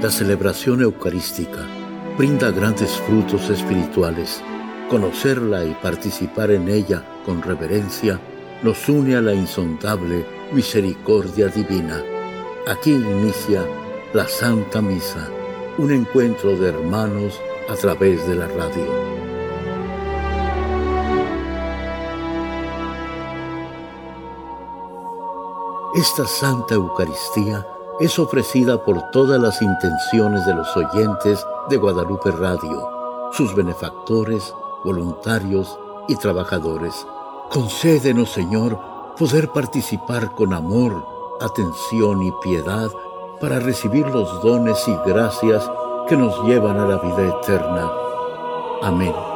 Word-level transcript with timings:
La 0.00 0.12
celebración 0.12 0.80
eucarística 0.80 1.66
brinda 2.16 2.52
grandes 2.52 2.92
frutos 2.98 3.50
espirituales. 3.50 4.40
Conocerla 4.88 5.64
y 5.64 5.74
participar 5.74 6.52
en 6.52 6.68
ella 6.68 7.04
con 7.26 7.42
reverencia 7.42 8.20
nos 8.62 8.88
une 8.88 9.16
a 9.16 9.20
la 9.20 9.34
insondable 9.34 10.24
misericordia 10.52 11.48
divina. 11.48 12.00
Aquí 12.68 12.92
inicia 12.92 13.66
la 14.12 14.28
Santa 14.28 14.80
Misa, 14.80 15.28
un 15.78 15.90
encuentro 15.90 16.56
de 16.56 16.68
hermanos 16.68 17.40
a 17.68 17.74
través 17.74 18.24
de 18.28 18.36
la 18.36 18.46
radio. 18.46 18.86
Esta 25.96 26.24
Santa 26.24 26.76
Eucaristía 26.76 27.66
es 28.00 28.18
ofrecida 28.18 28.84
por 28.84 29.10
todas 29.10 29.40
las 29.40 29.60
intenciones 29.60 30.46
de 30.46 30.54
los 30.54 30.76
oyentes 30.76 31.44
de 31.68 31.76
Guadalupe 31.76 32.30
Radio, 32.30 32.88
sus 33.32 33.54
benefactores, 33.54 34.54
voluntarios 34.84 35.78
y 36.06 36.16
trabajadores. 36.16 37.06
Concédenos, 37.50 38.30
Señor, 38.30 38.78
poder 39.18 39.48
participar 39.50 40.34
con 40.34 40.52
amor, 40.52 41.04
atención 41.40 42.22
y 42.22 42.32
piedad 42.42 42.90
para 43.40 43.58
recibir 43.58 44.06
los 44.06 44.42
dones 44.42 44.76
y 44.86 44.94
gracias 45.08 45.68
que 46.08 46.16
nos 46.16 46.44
llevan 46.44 46.78
a 46.78 46.86
la 46.86 46.98
vida 46.98 47.28
eterna. 47.28 47.90
Amén. 48.82 49.27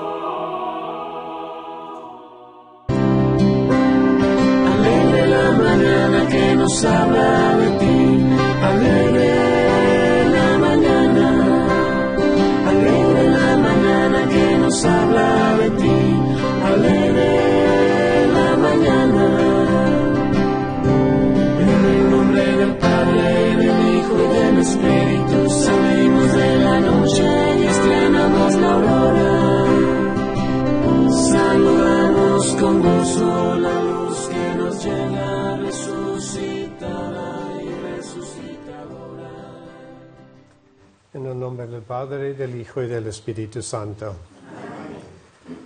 En 41.14 41.26
el 41.26 41.38
nombre 41.38 41.66
del 41.66 41.82
Padre, 41.82 42.32
del 42.32 42.58
Hijo 42.58 42.82
y 42.82 42.86
del 42.86 43.06
Espíritu 43.06 43.60
Santo. 43.60 44.14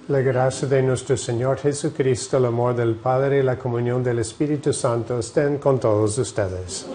La 0.09 0.19
gracia 0.19 0.67
de 0.67 0.83
nuestro 0.83 1.17
Señor 1.17 1.59
Jesucristo, 1.59 2.39
el 2.39 2.47
amor 2.47 2.75
del 2.75 2.97
Padre 2.97 3.39
y 3.39 3.43
la 3.45 3.57
comunión 3.57 4.03
del 4.03 4.19
Espíritu 4.19 4.73
Santo 4.73 5.21
estén 5.21 5.59
con 5.59 5.79
todos 5.79 6.19
ustedes. 6.19 6.87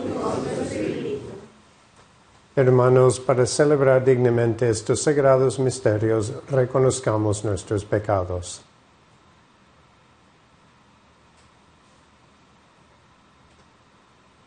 Hermanos, 2.54 3.22
para 3.22 3.46
celebrar 3.46 4.04
dignamente 4.04 4.70
estos 4.70 5.02
sagrados 5.02 5.58
misterios, 5.58 6.34
reconozcamos 6.50 7.46
nuestros 7.46 7.86
pecados. 7.86 8.62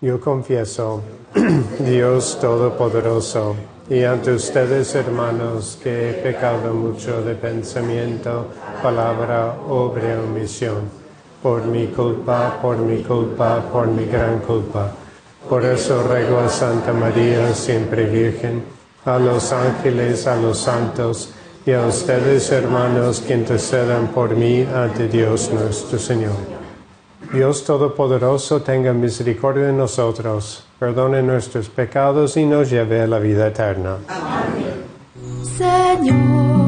Yo 0.03 0.21
confieso, 0.21 1.01
Dios 1.79 2.39
Todopoderoso, 2.39 3.57
y 3.89 4.03
ante 4.03 4.33
ustedes, 4.33 4.95
hermanos, 4.95 5.79
que 5.83 6.11
he 6.11 6.13
pecado 6.15 6.73
mucho 6.73 7.23
de 7.23 7.35
pensamiento, 7.35 8.47
palabra, 8.83 9.57
obra 9.69 10.21
omisión, 10.23 10.89
por 11.43 11.67
mi 11.67 11.89
culpa, 11.89 12.59
por 12.63 12.79
mi 12.79 13.03
culpa, 13.03 13.63
por 13.71 13.87
mi 13.89 14.07
gran 14.07 14.39
culpa. 14.39 14.91
Por 15.49 15.65
eso 15.65 16.03
ruego 16.03 16.39
a 16.39 16.49
Santa 16.49 16.95
María, 16.95 17.55
siempre 17.55 18.07
Virgen, 18.07 18.65
a 19.05 19.19
los 19.19 19.53
ángeles, 19.53 20.27
a 20.27 20.37
los 20.37 20.59
santos, 20.59 21.31
y 21.67 21.73
a 21.73 21.87
ustedes, 21.87 22.51
hermanos, 22.53 23.21
que 23.21 23.35
intercedan 23.35 24.09
por 24.09 24.35
mí 24.35 24.67
ante 24.75 25.09
Dios 25.09 25.51
nuestro 25.53 25.99
Señor. 25.99 26.54
Dios 27.35 27.65
Todopoderoso 27.65 28.63
tenga 28.63 28.93
misericordia 28.93 29.67
de 29.67 29.73
nosotros, 29.73 30.65
perdone 30.79 31.21
nuestros 31.21 31.69
pecados 31.69 32.37
y 32.37 32.47
nos 32.47 32.71
lleve 32.71 33.01
a 33.03 33.09
la 33.09 33.19
vida 33.19 33.49
eterna. 33.49 33.97
Señor, 35.43 36.64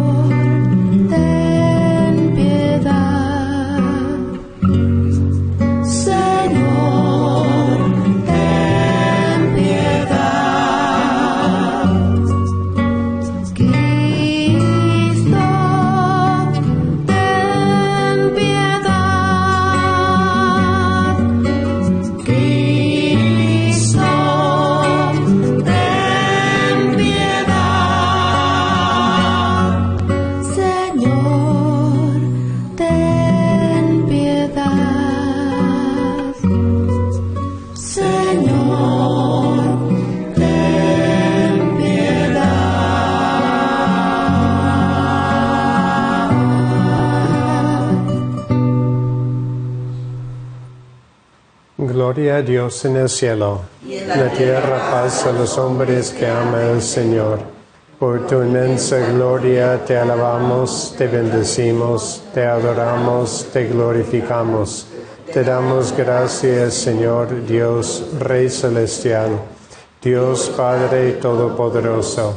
a 52.37 52.43
Dios 52.43 52.85
en 52.85 52.97
el 52.97 53.09
cielo, 53.09 53.63
en 53.89 54.09
la 54.09 54.31
tierra 54.31 54.91
paz 54.91 55.25
a 55.25 55.33
los 55.33 55.57
hombres 55.57 56.11
que 56.11 56.27
ama 56.27 56.63
el 56.65 56.83
Señor. 56.83 57.39
Por 57.99 58.27
tu 58.27 58.43
inmensa 58.43 58.99
gloria 58.99 59.83
te 59.87 59.97
alabamos, 59.97 60.95
te 60.99 61.07
bendecimos, 61.07 62.23
te 62.35 62.45
adoramos, 62.45 63.47
te 63.55 63.67
glorificamos. 63.69 64.87
Te 65.33 65.45
damos 65.45 65.97
gracias, 65.97 66.75
Señor 66.75 67.47
Dios, 67.47 68.05
Rey 68.21 68.51
celestial, 68.51 69.31
Dios 70.03 70.53
Padre 70.55 71.13
Todopoderoso, 71.13 72.35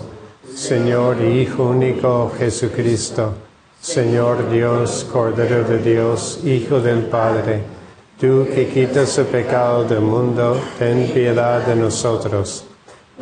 Señor 0.56 1.22
Hijo 1.22 1.64
único 1.66 2.32
Jesucristo, 2.40 3.34
Señor 3.82 4.50
Dios, 4.50 5.06
Cordero 5.12 5.66
de 5.66 5.80
Dios, 5.80 6.40
Hijo 6.46 6.80
del 6.80 7.02
Padre. 7.04 7.78
Tú 8.19 8.46
que 8.53 8.68
quitas 8.68 9.18
el 9.18 9.28
pecado 9.28 9.85
del 9.85 10.02
mundo, 10.02 10.59
ten 10.78 11.07
piedad 11.13 11.66
de 11.66 11.74
nosotros. 11.74 12.66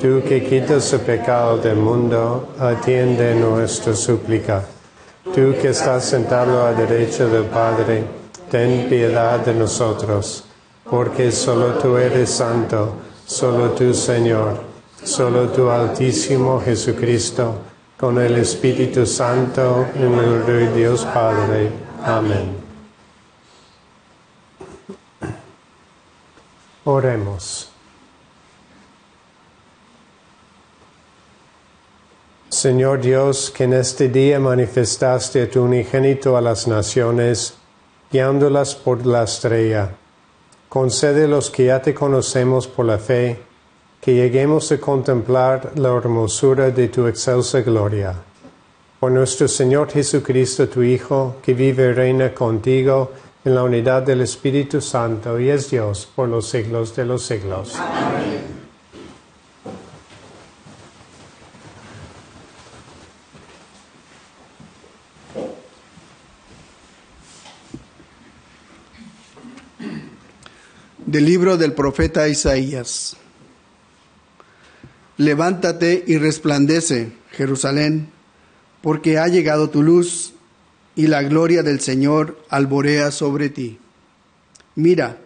Tú 0.02 0.24
que 0.28 0.44
quitas 0.44 0.92
el 0.92 1.02
pecado 1.02 1.60
del 1.60 1.76
mundo, 1.76 2.50
atiende 2.58 3.36
nuestra 3.36 3.94
súplica. 3.94 4.64
Tú 5.24 5.54
que 5.62 5.70
estás 5.70 6.04
sentado 6.04 6.66
a 6.66 6.74
derecha 6.74 7.28
del 7.28 7.44
Padre, 7.44 8.06
ten 8.50 8.90
piedad 8.90 9.40
de 9.42 9.54
nosotros, 9.54 10.44
porque 10.90 11.32
solo 11.32 11.74
tú 11.74 11.96
eres 11.98 12.32
santo, 12.32 12.94
solo 13.24 13.74
tú 13.74 13.94
Señor, 13.94 14.58
solo 15.04 15.50
tú 15.50 15.70
Altísimo 15.70 16.60
Jesucristo, 16.60 17.54
con 18.00 18.18
el 18.18 18.38
Espíritu 18.38 19.06
Santo, 19.06 19.86
en 19.96 20.14
el 20.14 20.44
de 20.44 20.74
Dios 20.74 21.06
Padre. 21.06 21.70
Amén. 22.04 22.67
Oremos. 26.90 27.70
Señor 32.48 33.02
Dios, 33.02 33.52
que 33.52 33.66
en 33.66 33.74
este 33.74 34.08
día 34.08 34.40
manifestaste 34.40 35.48
tu 35.48 35.64
unigénito 35.64 36.38
a 36.38 36.42
las 36.42 36.66
naciones, 36.66 37.56
guiándolas 38.10 38.74
por 38.74 39.06
la 39.06 39.24
estrella, 39.24 39.98
concede 40.70 41.28
los 41.28 41.50
que 41.50 41.66
ya 41.66 41.82
te 41.82 41.94
conocemos 41.94 42.70
por 42.70 42.86
la 42.86 43.00
fe, 43.00 43.38
que 44.00 44.14
lleguemos 44.14 44.72
a 44.72 44.80
contemplar 44.80 45.74
la 45.76 45.90
hermosura 45.90 46.72
de 46.72 46.88
tu 46.88 47.06
excelsa 47.06 47.60
gloria. 47.60 48.16
Por 49.02 49.12
nuestro 49.12 49.50
Señor 49.50 49.92
Jesucristo, 49.92 50.70
tu 50.70 50.84
Hijo, 50.84 51.36
que 51.44 51.54
vive 51.54 51.90
y 51.90 51.92
reina 51.92 52.34
contigo 52.34 53.12
en 53.48 53.56
la 53.56 53.64
unidad 53.64 54.04
del 54.04 54.20
Espíritu 54.20 54.82
Santo 54.82 55.40
y 55.40 55.50
es 55.50 55.72
Dios 55.72 56.12
por 56.14 56.28
los 56.28 56.50
siglos 56.50 56.94
de 56.98 57.06
los 57.06 57.26
siglos. 57.26 57.76
Amén. 57.78 58.42
Del 71.06 71.24
libro 71.24 71.56
del 71.56 71.72
profeta 71.72 72.28
Isaías. 72.28 73.16
Levántate 75.16 76.04
y 76.06 76.18
resplandece, 76.18 77.14
Jerusalén, 77.32 78.10
porque 78.82 79.18
ha 79.18 79.30
llegado 79.30 79.70
tu 79.70 79.84
luz 79.84 80.34
y 80.98 81.06
la 81.06 81.22
gloria 81.22 81.62
del 81.62 81.80
Señor 81.80 82.44
alborea 82.50 83.12
sobre 83.12 83.50
ti. 83.50 83.78
Mira, 84.74 85.20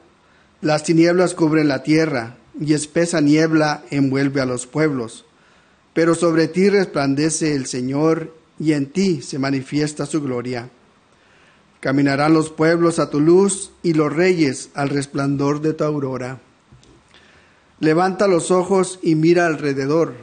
las 0.59 0.83
tinieblas 0.83 1.33
cubren 1.33 1.69
la 1.69 1.81
tierra 1.81 2.35
y 2.59 2.73
espesa 2.73 3.21
niebla 3.21 3.81
envuelve 3.89 4.41
a 4.41 4.45
los 4.45 4.67
pueblos, 4.67 5.23
pero 5.93 6.13
sobre 6.13 6.49
ti 6.49 6.69
resplandece 6.69 7.55
el 7.55 7.67
Señor 7.67 8.35
y 8.59 8.73
en 8.73 8.87
ti 8.91 9.21
se 9.21 9.39
manifiesta 9.39 10.05
su 10.05 10.21
gloria. 10.21 10.69
Caminarán 11.79 12.33
los 12.33 12.49
pueblos 12.49 12.99
a 12.99 13.09
tu 13.09 13.21
luz 13.21 13.71
y 13.81 13.93
los 13.93 14.13
reyes 14.13 14.71
al 14.73 14.89
resplandor 14.89 15.61
de 15.61 15.73
tu 15.73 15.85
aurora. 15.85 16.41
Levanta 17.79 18.27
los 18.27 18.51
ojos 18.51 18.99
y 19.01 19.15
mira 19.15 19.47
alrededor. 19.47 20.15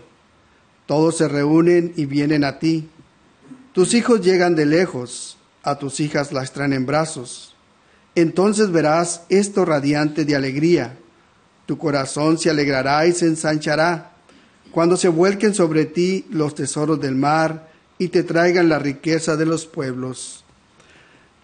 Todos 0.85 1.17
se 1.17 1.27
reúnen 1.27 1.95
y 1.97 2.05
vienen 2.05 2.45
a 2.45 2.59
ti. 2.59 2.91
Tus 3.73 3.95
hijos 3.95 4.21
llegan 4.21 4.55
de 4.55 4.67
lejos, 4.67 5.38
a 5.71 5.79
tus 5.79 6.01
hijas 6.01 6.33
las 6.33 6.53
traen 6.53 6.73
en 6.73 6.87
brazos. 6.87 7.55
Entonces 8.15 8.71
verás 8.71 9.23
esto 9.29 9.65
radiante 9.65 10.25
de 10.25 10.35
alegría. 10.35 10.99
Tu 11.67 11.79
corazón 11.79 12.39
se 12.39 12.51
alegrará 12.51 13.07
y 13.07 13.13
se 13.13 13.27
ensanchará 13.27 14.13
cuando 14.71 14.97
se 14.97 15.09
vuelquen 15.09 15.55
sobre 15.55 15.85
ti 15.85 16.27
los 16.31 16.55
tesoros 16.55 17.01
del 17.01 17.15
mar 17.15 17.69
y 17.99 18.09
te 18.09 18.23
traigan 18.23 18.69
la 18.69 18.79
riqueza 18.79 19.37
de 19.37 19.47
los 19.47 19.67
pueblos. 19.67 20.45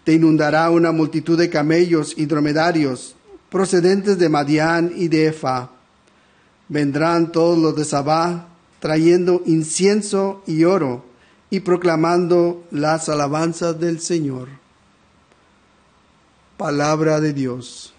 Te 0.03 0.13
inundará 0.13 0.69
una 0.69 0.91
multitud 0.91 1.37
de 1.37 1.49
camellos 1.49 2.13
y 2.17 2.25
dromedarios 2.25 3.15
procedentes 3.49 4.17
de 4.17 4.29
Madián 4.29 4.91
y 4.95 5.07
de 5.07 5.27
Efa. 5.27 5.69
Vendrán 6.67 7.31
todos 7.31 7.57
los 7.57 7.75
de 7.75 7.85
Sabá 7.85 8.47
trayendo 8.79 9.41
incienso 9.45 10.43
y 10.45 10.63
oro 10.63 11.05
y 11.55 11.61
proclamando 11.61 12.65
las 12.69 13.07
alabanzas 13.07 13.79
del 13.79 14.01
Señor. 14.01 14.49
Palabra 16.57 17.21
de 17.21 17.31
Dios. 17.31 17.93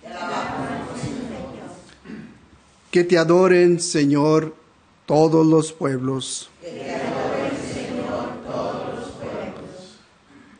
Que 2.90 3.02
te 3.02 3.16
adoren, 3.16 3.80
Señor, 3.80 4.54
todos 5.06 5.46
los 5.46 5.72
pueblos. 5.72 6.50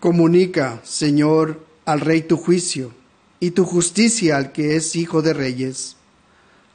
Comunica, 0.01 0.81
Señor, 0.83 1.61
al 1.85 2.01
Rey 2.01 2.23
tu 2.23 2.39
juicio 2.39 2.93
y 3.41 3.51
tu 3.51 3.67
justicia 3.67 4.39
al 4.39 4.53
que 4.53 4.77
es 4.77 4.97
hijo 4.97 5.21
de 5.21 5.35
reyes. 5.35 5.97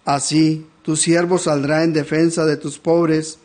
Así 0.05 0.67
tu 0.83 0.95
siervo 0.95 1.39
saldrá 1.39 1.83
en 1.83 1.93
defensa 1.93 2.45
de 2.45 2.57
tus 2.57 2.77
pobres 2.77 3.39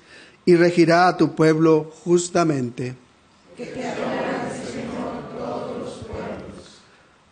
y 0.46 0.54
regirá 0.54 1.08
a 1.08 1.16
tu 1.16 1.34
pueblo 1.34 1.92
justamente. 2.04 2.94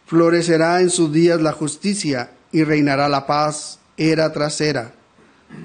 Florecerá 0.06 0.81
en 0.81 0.90
sus 0.90 1.12
días 1.12 1.40
la 1.40 1.52
justicia 1.52 2.32
y 2.52 2.64
reinará 2.64 3.08
la 3.08 3.26
paz 3.26 3.78
era 3.96 4.32
tras 4.32 4.61
era. 4.61 4.93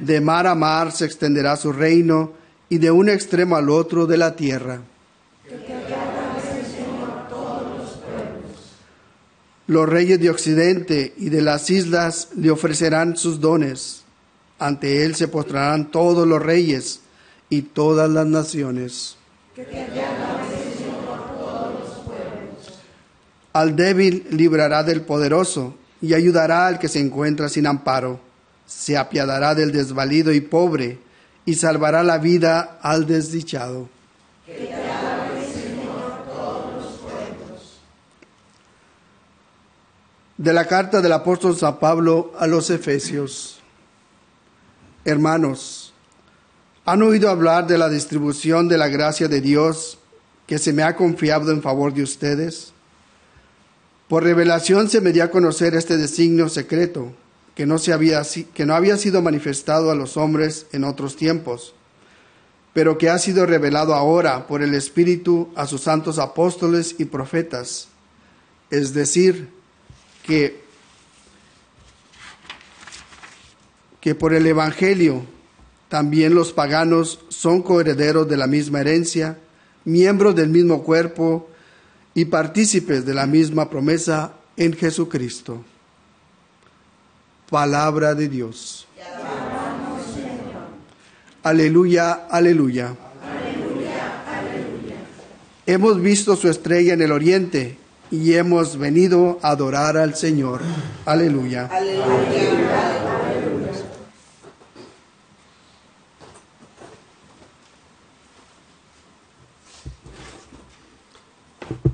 De 0.01 0.21
mar 0.21 0.45
a 0.45 0.53
mar 0.53 0.91
se 0.91 1.05
extenderá 1.05 1.55
su 1.55 1.73
reino 1.73 2.33
y 2.69 2.77
de 2.77 2.91
un 2.91 3.09
extremo 3.09 3.55
al 3.55 3.69
otro 3.69 4.05
de 4.05 4.17
la 4.17 4.35
tierra. 4.35 4.81
Los 9.65 9.89
reyes 9.89 10.19
de 10.19 10.29
Occidente 10.29 11.13
y 11.17 11.29
de 11.29 11.41
las 11.41 11.69
islas 11.69 12.29
le 12.35 12.51
ofrecerán 12.51 13.17
sus 13.17 13.39
dones. 13.39 14.03
Ante 14.59 15.03
él 15.03 15.15
se 15.15 15.27
postrarán 15.27 15.89
todos 15.89 16.27
los 16.27 16.41
reyes 16.41 17.01
y 17.49 17.63
todas 17.63 18.09
las 18.09 18.25
naciones. 18.25 19.17
Al 23.51 23.75
débil 23.75 24.27
librará 24.29 24.83
del 24.83 25.01
poderoso 25.01 25.75
y 26.01 26.13
ayudará 26.13 26.67
al 26.67 26.79
que 26.79 26.87
se 26.87 26.99
encuentra 26.99 27.49
sin 27.49 27.67
amparo. 27.67 28.19
Se 28.65 28.97
apiadará 28.97 29.55
del 29.55 29.71
desvalido 29.71 30.31
y 30.31 30.41
pobre 30.41 30.99
y 31.45 31.55
salvará 31.55 32.03
la 32.03 32.19
vida 32.19 32.77
al 32.81 33.07
desdichado. 33.07 33.89
De 40.37 40.53
la 40.53 40.65
carta 40.65 41.01
del 41.01 41.11
apóstol 41.11 41.57
San 41.57 41.79
Pablo 41.79 42.31
a 42.39 42.47
los 42.47 42.69
Efesios. 42.69 43.59
Hermanos, 45.03 45.88
¿han 46.89 47.03
oído 47.03 47.29
hablar 47.29 47.67
de 47.67 47.77
la 47.77 47.87
distribución 47.87 48.67
de 48.67 48.79
la 48.79 48.87
gracia 48.87 49.27
de 49.27 49.41
Dios 49.41 49.99
que 50.47 50.57
se 50.57 50.73
me 50.73 50.81
ha 50.81 50.95
confiado 50.95 51.51
en 51.51 51.61
favor 51.61 51.93
de 51.93 52.01
ustedes? 52.01 52.73
Por 54.07 54.23
revelación 54.23 54.89
se 54.89 54.99
me 54.99 55.11
dio 55.11 55.23
a 55.23 55.29
conocer 55.29 55.75
este 55.75 55.97
designio 55.97 56.49
secreto 56.49 57.13
que 57.53 57.67
no, 57.67 57.77
se 57.77 57.93
había, 57.93 58.23
que 58.55 58.65
no 58.65 58.73
había 58.73 58.97
sido 58.97 59.21
manifestado 59.21 59.91
a 59.91 59.95
los 59.95 60.17
hombres 60.17 60.65
en 60.71 60.83
otros 60.83 61.15
tiempos, 61.15 61.75
pero 62.73 62.97
que 62.97 63.11
ha 63.11 63.19
sido 63.19 63.45
revelado 63.45 63.93
ahora 63.93 64.47
por 64.47 64.63
el 64.63 64.73
Espíritu 64.73 65.49
a 65.55 65.67
sus 65.67 65.81
santos 65.81 66.17
apóstoles 66.17 66.95
y 66.97 67.05
profetas, 67.05 67.87
es 68.71 68.95
decir, 68.95 69.49
que, 70.23 70.59
que 74.01 74.15
por 74.15 74.33
el 74.33 74.47
Evangelio 74.47 75.23
también 75.89 76.35
los 76.35 76.53
paganos 76.53 77.19
son 77.29 77.63
coherederos 77.63 78.29
de 78.29 78.37
la 78.37 78.45
misma 78.45 78.81
herencia, 78.81 79.39
miembros 79.85 80.35
del 80.35 80.49
mismo 80.49 80.83
cuerpo 80.83 81.49
y 82.13 82.25
partícipes 82.25 83.05
de 83.05 83.15
la 83.15 83.25
misma 83.25 83.69
promesa 83.69 84.33
en 84.55 84.73
Jesucristo. 84.73 85.63
Palabra 87.49 88.13
de 88.13 88.29
Dios. 88.29 88.87
Aleluya, 91.41 92.27
aleluya. 92.29 92.95
Hemos 95.65 96.01
visto 96.01 96.35
su 96.35 96.49
estrella 96.49 96.93
en 96.93 97.01
el 97.01 97.11
oriente 97.11 97.77
y 98.11 98.33
hemos 98.33 98.77
venido 98.77 99.39
a 99.41 99.51
adorar 99.51 99.97
al 99.97 100.15
Señor. 100.15 100.61
Aleluya. 101.05 101.69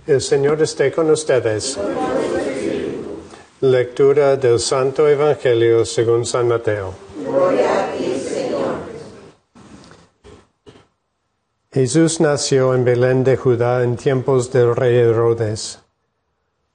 El 0.08 0.22
Señor 0.22 0.62
esté 0.62 0.92
con 0.92 1.10
ustedes. 1.10 1.80
Lectura 3.62 4.36
del 4.36 4.60
Santo 4.60 5.10
Evangelio 5.10 5.84
según 5.84 6.28
San 6.28 6.48
Mateo. 6.48 6.94
Jesús 11.72 12.22
nació 12.22 12.76
en 12.76 12.86
Belén 12.86 13.24
de 13.24 13.36
Judá 13.36 13.82
en 13.82 13.96
tiempos 13.96 14.52
del 14.52 14.76
rey 14.76 14.96
Herodes. 14.96 15.80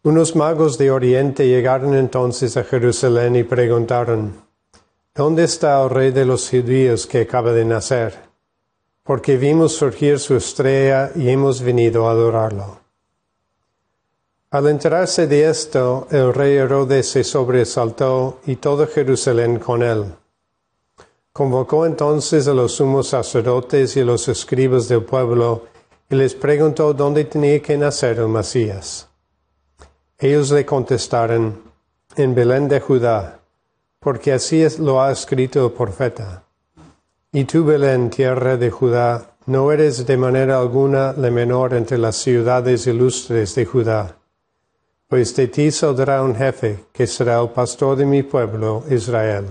Unos 0.02 0.34
magos 0.34 0.76
de 0.76 0.90
Oriente 0.90 1.46
llegaron 1.46 1.94
entonces 1.94 2.56
a 2.56 2.64
Jerusalén 2.64 3.36
y 3.36 3.44
preguntaron, 3.44 4.42
¿Dónde 5.14 5.44
está 5.44 5.80
el 5.84 5.90
rey 5.90 6.10
de 6.10 6.24
los 6.24 6.50
judíos 6.50 7.06
que 7.06 7.20
acaba 7.20 7.52
de 7.52 7.64
nacer? 7.64 8.18
Porque 9.04 9.36
vimos 9.36 9.76
surgir 9.76 10.18
su 10.18 10.34
estrella 10.34 11.12
y 11.14 11.28
hemos 11.28 11.62
venido 11.62 12.08
a 12.08 12.10
adorarlo. 12.10 12.79
Al 14.52 14.66
enterarse 14.66 15.28
de 15.28 15.48
esto, 15.48 16.08
el 16.10 16.34
rey 16.34 16.56
Herodes 16.56 17.08
se 17.08 17.22
sobresaltó 17.22 18.40
y 18.46 18.56
todo 18.56 18.84
Jerusalén 18.88 19.60
con 19.60 19.80
él. 19.80 20.06
Convocó 21.32 21.86
entonces 21.86 22.48
a 22.48 22.52
los 22.52 22.72
sumos 22.72 23.06
sacerdotes 23.06 23.96
y 23.96 24.00
a 24.00 24.04
los 24.04 24.26
escribas 24.26 24.88
del 24.88 25.04
pueblo 25.04 25.66
y 26.08 26.16
les 26.16 26.34
preguntó 26.34 26.92
dónde 26.92 27.26
tenía 27.26 27.62
que 27.62 27.78
nacer 27.78 28.18
el 28.18 28.26
Mesías. 28.26 29.08
Ellos 30.18 30.50
le 30.50 30.66
contestaron, 30.66 31.62
en 32.16 32.34
Belén 32.34 32.66
de 32.66 32.80
Judá, 32.80 33.38
porque 34.00 34.32
así 34.32 34.64
es, 34.64 34.80
lo 34.80 35.00
ha 35.00 35.12
escrito 35.12 35.64
el 35.64 35.72
profeta. 35.72 36.42
Y 37.30 37.44
tú, 37.44 37.64
Belén, 37.64 38.10
tierra 38.10 38.56
de 38.56 38.70
Judá, 38.70 39.36
no 39.46 39.70
eres 39.70 40.04
de 40.04 40.16
manera 40.16 40.58
alguna 40.58 41.12
la 41.12 41.30
menor 41.30 41.72
entre 41.74 41.98
las 41.98 42.16
ciudades 42.16 42.88
ilustres 42.88 43.54
de 43.54 43.64
Judá, 43.64 44.16
pues 45.10 45.34
de 45.34 45.48
ti 45.48 45.72
saldrá 45.72 46.22
un 46.22 46.36
jefe 46.36 46.84
que 46.92 47.04
será 47.04 47.40
el 47.40 47.48
pastor 47.48 47.96
de 47.96 48.06
mi 48.06 48.22
pueblo, 48.22 48.84
Israel. 48.88 49.46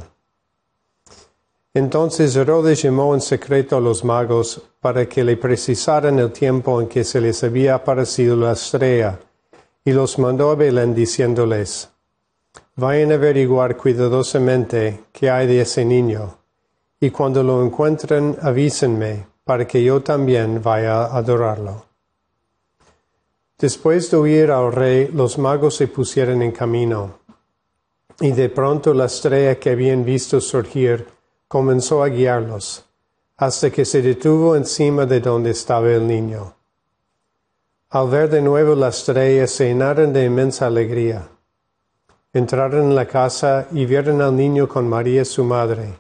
Entonces 1.74 2.34
Herodes 2.34 2.82
llamó 2.82 3.14
en 3.14 3.20
secreto 3.20 3.76
a 3.76 3.82
los 3.82 4.06
magos 4.06 4.62
para 4.80 5.10
que 5.10 5.22
le 5.22 5.36
precisaran 5.36 6.18
el 6.18 6.32
tiempo 6.32 6.80
en 6.80 6.88
que 6.88 7.04
se 7.04 7.20
les 7.20 7.44
había 7.44 7.76
aparecido 7.76 8.38
la 8.38 8.54
estrella 8.54 9.20
y 9.84 9.92
los 9.92 10.18
mandó 10.18 10.50
a 10.52 10.56
Belén 10.56 10.96
diciéndoles, 10.96 11.90
vayan 12.78 13.12
a 13.12 13.16
averiguar 13.16 13.76
cuidadosamente 13.76 15.04
qué 15.12 15.30
hay 15.30 15.46
de 15.46 15.60
ese 15.60 15.84
niño, 15.84 16.38
y 17.02 17.10
cuando 17.10 17.44
lo 17.44 17.66
encuentren 17.66 18.38
avísenme 18.42 19.28
para 19.44 19.68
que 19.68 19.84
yo 19.84 20.02
también 20.02 20.62
vaya 20.64 21.04
a 21.04 21.18
adorarlo. 21.18 21.89
Después 23.60 24.10
de 24.10 24.16
oír 24.16 24.52
al 24.52 24.72
rey, 24.72 25.10
los 25.10 25.38
magos 25.38 25.76
se 25.76 25.88
pusieron 25.88 26.42
en 26.42 26.54
camino, 26.54 27.20
y 28.22 28.32
de 28.32 28.48
pronto 28.48 28.94
la 28.94 29.06
estrella 29.06 29.60
que 29.60 29.72
habían 29.72 30.06
visto 30.06 30.40
surgir 30.40 31.06
comenzó 31.46 32.02
a 32.02 32.08
guiarlos, 32.08 32.86
hasta 33.36 33.70
que 33.70 33.84
se 33.84 34.02
detuvo 34.02 34.56
encima 34.56 35.06
de 35.06 35.20
donde 35.20 35.50
estaba 35.50 35.92
el 35.92 36.08
niño. 36.08 36.56
Al 37.90 38.10
ver 38.10 38.30
de 38.30 38.42
nuevo 38.42 38.76
la 38.76 38.90
estrella 38.90 39.46
se 39.46 39.68
llenaron 39.68 40.14
de 40.14 40.24
inmensa 40.24 40.68
alegría. 40.68 41.28
Entraron 42.32 42.84
en 42.84 42.96
la 42.96 43.08
casa 43.08 43.68
y 43.72 43.86
vieron 43.86 44.22
al 44.22 44.38
niño 44.38 44.70
con 44.70 44.88
María 44.88 45.26
su 45.26 45.44
madre, 45.44 46.00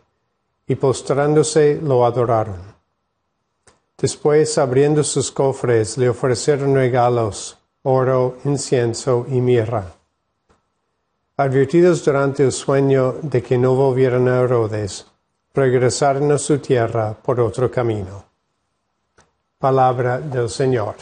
y 0.65 0.75
postrándose 0.75 1.77
lo 1.83 2.05
adoraron. 2.05 2.78
Después, 4.01 4.57
abriendo 4.57 5.03
sus 5.03 5.29
cofres, 5.29 5.97
le 5.97 6.07
ofrecieron 6.07 6.73
regalos, 6.73 7.57
oro, 7.83 8.37
incienso 8.45 9.25
y 9.27 9.41
mirra. 9.41 9.91
Advertidos 11.35 12.05
durante 12.05 12.43
el 12.43 12.53
sueño 12.53 13.15
de 13.21 13.43
que 13.43 13.57
no 13.57 13.75
volvieran 13.75 14.29
a 14.29 14.39
Herodes, 14.39 15.05
regresaron 15.53 16.31
a 16.31 16.37
su 16.37 16.59
tierra 16.59 17.13
por 17.13 17.41
otro 17.41 17.69
camino. 17.69 18.23
Palabra 19.57 20.19
del 20.19 20.49
Señor. 20.49 20.95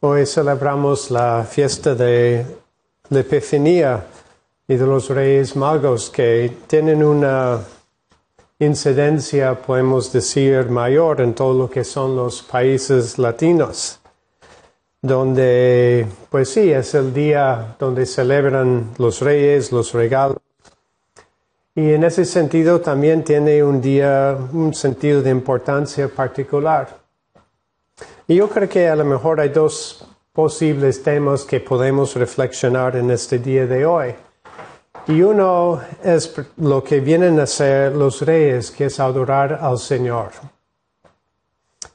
Hoy 0.00 0.26
celebramos 0.26 1.12
la 1.12 1.46
fiesta 1.48 1.94
de 1.94 2.44
la 3.08 3.20
Epifanía 3.20 4.06
y 4.68 4.76
de 4.76 4.86
los 4.86 5.08
Reyes 5.10 5.56
Magos 5.56 6.10
que 6.10 6.52
tienen 6.66 7.02
una 7.02 7.60
incidencia, 8.58 9.60
podemos 9.60 10.12
decir, 10.12 10.68
mayor 10.68 11.20
en 11.20 11.34
todo 11.34 11.52
lo 11.52 11.70
que 11.70 11.84
son 11.84 12.14
los 12.14 12.42
países 12.42 13.18
latinos, 13.18 14.00
donde, 15.00 16.06
pues 16.30 16.50
sí, 16.50 16.70
es 16.70 16.94
el 16.94 17.12
día 17.12 17.74
donde 17.78 18.06
celebran 18.06 18.90
los 18.98 19.20
reyes, 19.20 19.72
los 19.72 19.92
regalos. 19.92 20.38
Y 21.74 21.92
en 21.92 22.04
ese 22.04 22.24
sentido 22.24 22.80
también 22.80 23.24
tiene 23.24 23.64
un 23.64 23.80
día, 23.80 24.36
un 24.52 24.74
sentido 24.74 25.22
de 25.22 25.30
importancia 25.30 26.06
particular. 26.06 27.00
Y 28.28 28.36
yo 28.36 28.48
creo 28.48 28.68
que 28.68 28.88
a 28.88 28.94
lo 28.94 29.04
mejor 29.04 29.40
hay 29.40 29.48
dos 29.48 30.06
posibles 30.32 31.02
temas 31.02 31.44
que 31.44 31.60
podemos 31.60 32.14
reflexionar 32.14 32.96
en 32.96 33.10
este 33.10 33.38
día 33.38 33.66
de 33.66 33.84
hoy. 33.84 34.14
Y 35.08 35.20
uno 35.20 35.80
es 36.04 36.32
lo 36.58 36.82
que 36.84 37.00
vienen 37.00 37.40
a 37.40 37.42
hacer 37.42 37.94
los 37.94 38.22
reyes, 38.22 38.70
que 38.70 38.84
es 38.84 39.00
adorar 39.00 39.58
al 39.60 39.78
Señor. 39.78 40.30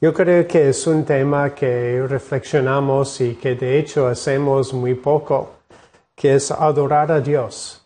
Yo 0.00 0.12
creo 0.12 0.46
que 0.46 0.68
es 0.68 0.86
un 0.86 1.04
tema 1.04 1.54
que 1.54 2.06
reflexionamos 2.06 3.20
y 3.22 3.34
que 3.36 3.54
de 3.54 3.78
hecho 3.78 4.06
hacemos 4.06 4.74
muy 4.74 4.94
poco, 4.94 5.54
que 6.14 6.34
es 6.34 6.50
adorar 6.50 7.10
a 7.10 7.20
Dios. 7.20 7.82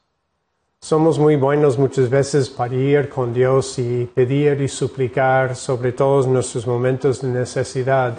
Somos 0.80 1.20
muy 1.20 1.36
buenos 1.36 1.78
muchas 1.78 2.10
veces 2.10 2.50
para 2.50 2.74
ir 2.74 3.08
con 3.08 3.32
Dios 3.32 3.78
y 3.78 4.04
pedir 4.06 4.60
y 4.60 4.66
suplicar 4.66 5.54
sobre 5.54 5.92
todos 5.92 6.26
nuestros 6.26 6.66
momentos 6.66 7.22
de 7.22 7.28
necesidad. 7.28 8.18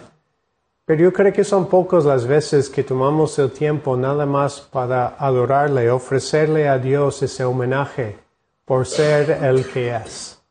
Pero 0.86 1.04
yo 1.04 1.14
creo 1.14 1.32
que 1.32 1.46
son 1.46 1.70
pocas 1.70 2.04
las 2.04 2.28
veces 2.28 2.70
que 2.70 2.84
tomamos 2.84 3.40
el 3.40 3.52
tiempo 3.52 3.96
nada 3.96 4.26
más 4.26 4.60
para 4.60 5.16
adorarle, 5.18 5.90
ofrecerle 5.90 6.68
a 6.68 6.78
Dios 6.78 7.24
ese 7.24 7.46
homenaje 7.46 8.18
por 8.66 8.86
ser 8.86 9.32
el 9.44 9.66
que 9.66 9.96
es. 9.96 10.42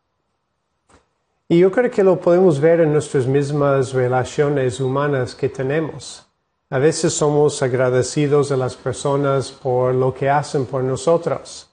Y 1.49 1.59
yo 1.59 1.71
creo 1.71 1.91
que 1.91 2.03
lo 2.03 2.19
podemos 2.19 2.61
ver 2.61 2.81
en 2.81 2.95
nuestras 2.95 3.27
mismas 3.27 3.93
relaciones 3.93 4.81
humanas 4.81 5.35
que 5.35 5.51
tenemos. 5.51 6.27
A 6.71 6.79
veces 6.79 7.13
somos 7.13 7.63
agradecidos 7.63 8.51
a 8.51 8.57
las 8.57 8.75
personas 8.75 9.53
por 9.53 9.95
lo 9.95 10.15
que 10.15 10.31
hacen 10.31 10.65
por 10.65 10.83
nosotros, 10.83 11.69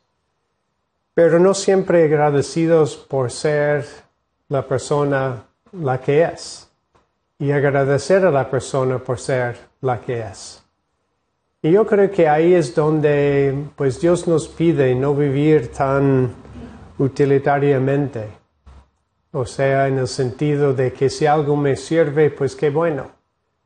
pero 1.13 1.39
no 1.39 1.53
siempre 1.53 2.03
agradecidos 2.03 2.97
por 2.97 3.31
ser 3.31 3.85
la 4.49 4.67
persona 4.67 5.45
la 5.71 6.01
que 6.01 6.23
es 6.23 6.68
y 7.39 7.51
agradecer 7.51 8.25
a 8.25 8.31
la 8.31 8.49
persona 8.49 8.99
por 8.99 9.17
ser 9.17 9.57
la 9.81 10.01
que 10.01 10.19
es. 10.19 10.61
Y 11.61 11.71
yo 11.71 11.85
creo 11.87 12.11
que 12.11 12.27
ahí 12.27 12.53
es 12.53 12.75
donde 12.75 13.53
pues 13.75 13.99
Dios 14.01 14.27
nos 14.27 14.49
pide 14.49 14.93
no 14.93 15.15
vivir 15.15 15.71
tan 15.71 16.31
utilitariamente. 16.97 18.27
O 19.31 19.45
sea, 19.45 19.87
en 19.87 19.99
el 19.99 20.07
sentido 20.07 20.73
de 20.73 20.91
que 20.91 21.09
si 21.09 21.25
algo 21.25 21.55
me 21.55 21.75
sirve, 21.75 22.29
pues 22.29 22.55
qué 22.55 22.69
bueno. 22.69 23.11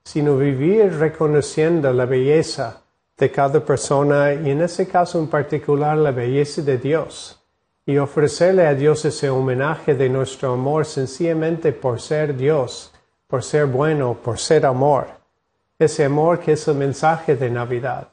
Sino 0.04 0.38
vivir 0.38 0.94
reconociendo 1.00 1.92
la 1.94 2.06
belleza 2.06 2.82
de 3.18 3.32
cada 3.32 3.64
persona 3.64 4.34
y 4.34 4.52
en 4.52 4.62
ese 4.62 4.88
caso 4.88 5.18
en 5.18 5.28
particular 5.28 5.98
la 5.98 6.12
belleza 6.12 6.62
de 6.62 6.78
Dios. 6.78 7.40
Y 7.86 7.98
ofrecerle 7.98 8.68
a 8.68 8.76
Dios 8.76 9.06
ese 9.06 9.30
homenaje 9.30 9.96
de 9.96 10.10
nuestro 10.10 10.54
amor 10.54 10.86
sencillamente 10.86 11.72
por 11.72 12.00
ser 12.00 12.36
Dios 12.36 12.93
por 13.34 13.42
ser 13.42 13.66
bueno, 13.66 14.16
por 14.24 14.38
ser 14.38 14.64
amor. 14.64 15.08
Ese 15.80 16.06
amor 16.06 16.40
que 16.40 16.52
es 16.52 16.68
el 16.68 16.76
mensaje 16.76 17.36
de 17.36 17.50
Navidad. 17.50 18.10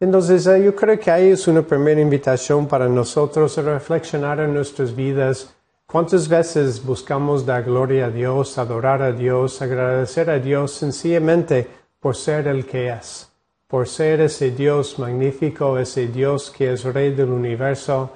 Entonces 0.00 0.44
eh, 0.48 0.64
yo 0.64 0.74
creo 0.74 0.98
que 0.98 1.12
ahí 1.12 1.28
es 1.28 1.46
una 1.46 1.62
primera 1.62 2.00
invitación 2.00 2.66
para 2.66 2.88
nosotros 2.88 3.56
a 3.56 3.62
reflexionar 3.62 4.40
en 4.40 4.52
nuestras 4.52 4.96
vidas. 4.96 5.54
¿Cuántas 5.86 6.26
veces 6.26 6.84
buscamos 6.84 7.46
dar 7.46 7.62
gloria 7.62 8.06
a 8.06 8.10
Dios, 8.10 8.58
adorar 8.58 9.00
a 9.00 9.12
Dios, 9.12 9.62
agradecer 9.62 10.28
a 10.28 10.40
Dios 10.40 10.72
sencillamente 10.72 11.68
por 12.00 12.16
ser 12.16 12.48
el 12.48 12.66
que 12.66 12.88
es? 12.88 13.30
Por 13.68 13.86
ser 13.86 14.22
ese 14.22 14.50
Dios 14.50 14.98
magnífico, 14.98 15.78
ese 15.78 16.08
Dios 16.08 16.50
que 16.50 16.72
es 16.72 16.82
Rey 16.82 17.14
del 17.14 17.28
universo, 17.28 18.10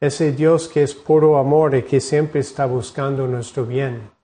ese 0.00 0.32
Dios 0.32 0.68
que 0.68 0.84
es 0.84 0.94
puro 0.94 1.36
amor 1.36 1.74
y 1.74 1.82
que 1.82 2.00
siempre 2.00 2.40
está 2.40 2.64
buscando 2.64 3.26
nuestro 3.26 3.66
bien. 3.66 4.19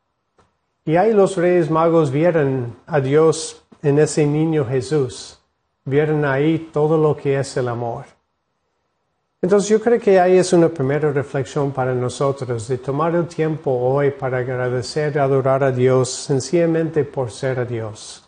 Y 0.88 0.94
ahí 0.94 1.12
los 1.12 1.36
reyes 1.36 1.68
magos 1.68 2.12
vieron 2.12 2.76
a 2.86 3.00
Dios 3.00 3.60
en 3.82 3.98
ese 3.98 4.24
niño 4.24 4.64
Jesús, 4.64 5.36
vieron 5.84 6.24
ahí 6.24 6.70
todo 6.72 6.96
lo 6.96 7.16
que 7.16 7.40
es 7.40 7.56
el 7.56 7.66
amor. 7.66 8.04
Entonces 9.42 9.68
yo 9.68 9.80
creo 9.80 9.98
que 9.98 10.20
ahí 10.20 10.38
es 10.38 10.52
una 10.52 10.68
primera 10.68 11.10
reflexión 11.10 11.72
para 11.72 11.92
nosotros, 11.92 12.68
de 12.68 12.78
tomar 12.78 13.16
el 13.16 13.26
tiempo 13.26 13.72
hoy 13.72 14.12
para 14.12 14.38
agradecer 14.38 15.16
y 15.16 15.18
adorar 15.18 15.64
a 15.64 15.72
Dios 15.72 16.08
sencillamente 16.08 17.02
por 17.02 17.32
ser 17.32 17.58
a 17.58 17.64
Dios. 17.64 18.22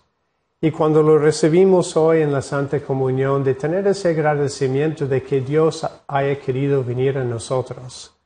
Y 0.61 0.73
cuando 0.73 1.01
lo 1.01 1.17
recibimos 1.17 1.97
hoy 1.97 2.23
en 2.23 2.33
la 2.33 2.43
Santa 2.43 2.81
Comunión, 2.81 3.45
de 3.45 3.55
tener 3.55 3.87
ese 3.87 4.09
agradecimiento 4.09 5.07
de 5.07 5.23
que 5.23 5.43
Dios 5.43 5.87
haya 6.09 6.41
querido 6.41 6.83
venir 6.83 7.19
a 7.19 7.25
nosotros 7.25 8.18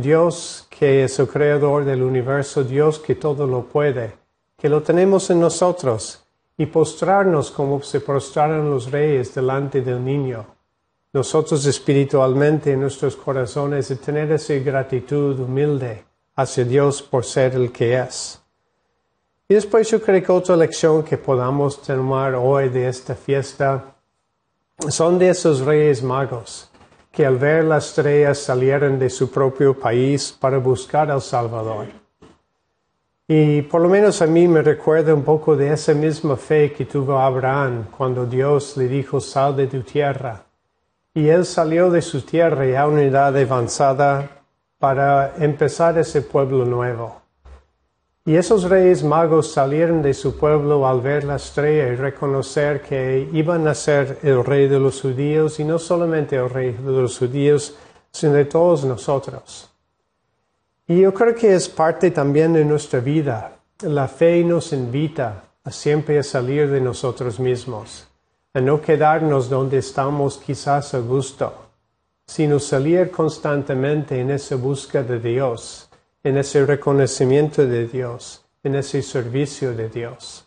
Dios 0.00 0.66
que 0.70 1.04
es 1.04 1.18
el 1.18 1.28
creador 1.28 1.84
del 1.84 2.02
universo, 2.02 2.62
Dios 2.62 2.98
que 2.98 3.14
todo 3.14 3.46
lo 3.46 3.64
puede, 3.64 4.14
que 4.56 4.68
lo 4.68 4.82
tenemos 4.82 5.30
en 5.30 5.40
nosotros, 5.40 6.22
y 6.58 6.66
postrarnos 6.66 7.50
como 7.50 7.82
se 7.82 8.00
postraron 8.00 8.70
los 8.70 8.90
reyes 8.90 9.34
delante 9.34 9.82
del 9.82 10.04
niño. 10.04 10.46
Nosotros 11.12 11.64
espiritualmente 11.66 12.72
en 12.72 12.80
nuestros 12.80 13.16
corazones 13.16 13.88
de 13.88 13.96
tener 13.96 14.32
esa 14.32 14.54
gratitud 14.54 15.38
humilde 15.38 16.04
hacia 16.34 16.64
Dios 16.64 17.02
por 17.02 17.24
ser 17.24 17.54
el 17.54 17.72
que 17.72 17.98
es. 17.98 18.40
Y 19.48 19.54
después 19.54 19.90
yo 19.90 20.00
creo 20.00 20.22
que 20.22 20.32
otra 20.32 20.56
lección 20.56 21.02
que 21.02 21.16
podamos 21.16 21.80
tomar 21.82 22.34
hoy 22.34 22.68
de 22.68 22.88
esta 22.88 23.14
fiesta 23.14 23.96
son 24.88 25.18
de 25.18 25.30
esos 25.30 25.60
reyes 25.60 26.02
magos 26.02 26.70
que 27.16 27.24
al 27.24 27.38
ver 27.38 27.64
las 27.64 27.86
estrellas 27.86 28.36
salieron 28.36 28.98
de 28.98 29.08
su 29.08 29.30
propio 29.30 29.72
país 29.72 30.36
para 30.38 30.58
buscar 30.58 31.10
al 31.10 31.22
Salvador. 31.22 31.86
Y 33.26 33.62
por 33.62 33.80
lo 33.80 33.88
menos 33.88 34.20
a 34.20 34.26
mí 34.26 34.46
me 34.46 34.60
recuerda 34.60 35.14
un 35.14 35.22
poco 35.22 35.56
de 35.56 35.72
esa 35.72 35.94
misma 35.94 36.36
fe 36.36 36.74
que 36.74 36.84
tuvo 36.84 37.18
Abraham 37.18 37.86
cuando 37.96 38.26
Dios 38.26 38.76
le 38.76 38.86
dijo 38.86 39.18
sal 39.18 39.56
de 39.56 39.66
tu 39.66 39.80
tierra. 39.80 40.44
Y 41.14 41.28
él 41.28 41.46
salió 41.46 41.90
de 41.90 42.02
su 42.02 42.20
tierra 42.20 42.66
ya 42.66 42.82
a 42.82 42.86
una 42.86 43.02
edad 43.02 43.34
avanzada 43.34 44.28
para 44.78 45.36
empezar 45.38 45.96
ese 45.96 46.20
pueblo 46.20 46.66
nuevo. 46.66 47.22
Y 48.26 48.34
esos 48.34 48.64
reyes 48.64 49.04
magos 49.04 49.52
salieron 49.52 50.02
de 50.02 50.12
su 50.12 50.36
pueblo 50.36 50.84
al 50.84 51.00
ver 51.00 51.22
la 51.22 51.36
estrella 51.36 51.92
y 51.92 51.94
reconocer 51.94 52.82
que 52.82 53.28
iban 53.32 53.68
a 53.68 53.74
ser 53.74 54.18
el 54.24 54.44
rey 54.44 54.66
de 54.66 54.80
los 54.80 55.00
judíos 55.00 55.60
y 55.60 55.64
no 55.64 55.78
solamente 55.78 56.34
el 56.34 56.50
rey 56.50 56.72
de 56.72 56.90
los 56.90 57.16
judíos, 57.16 57.76
sino 58.10 58.32
de 58.32 58.46
todos 58.46 58.84
nosotros. 58.84 59.70
Y 60.88 61.02
yo 61.02 61.14
creo 61.14 61.36
que 61.36 61.54
es 61.54 61.68
parte 61.68 62.10
también 62.10 62.52
de 62.52 62.64
nuestra 62.64 62.98
vida, 62.98 63.52
La 63.82 64.08
fe 64.08 64.42
nos 64.42 64.72
invita 64.72 65.44
a 65.62 65.70
siempre 65.70 66.18
a 66.18 66.22
salir 66.22 66.68
de 66.70 66.80
nosotros 66.80 67.38
mismos, 67.38 68.08
a 68.54 68.60
no 68.60 68.80
quedarnos 68.80 69.48
donde 69.48 69.78
estamos 69.78 70.38
quizás 70.38 70.94
a 70.94 70.98
gusto, 70.98 71.52
sino 72.26 72.58
salir 72.58 73.10
constantemente 73.10 74.18
en 74.18 74.30
esa 74.30 74.56
búsqueda 74.56 75.02
de 75.02 75.20
Dios, 75.20 75.85
en 76.26 76.36
ese 76.38 76.66
reconocimiento 76.66 77.64
de 77.64 77.86
Dios, 77.86 78.44
en 78.64 78.74
ese 78.74 79.00
servicio 79.00 79.72
de 79.76 79.88
Dios. 79.88 80.44